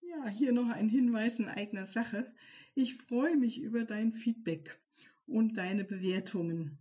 Ja, 0.02 0.28
hier 0.28 0.50
noch 0.52 0.70
ein 0.70 0.88
Hinweis 0.88 1.38
in 1.38 1.46
eigener 1.46 1.84
Sache. 1.84 2.26
Ich 2.74 2.96
freue 2.96 3.36
mich 3.36 3.60
über 3.60 3.84
dein 3.84 4.12
Feedback 4.12 4.76
und 5.26 5.56
deine 5.56 5.84
Bewertungen 5.84 6.80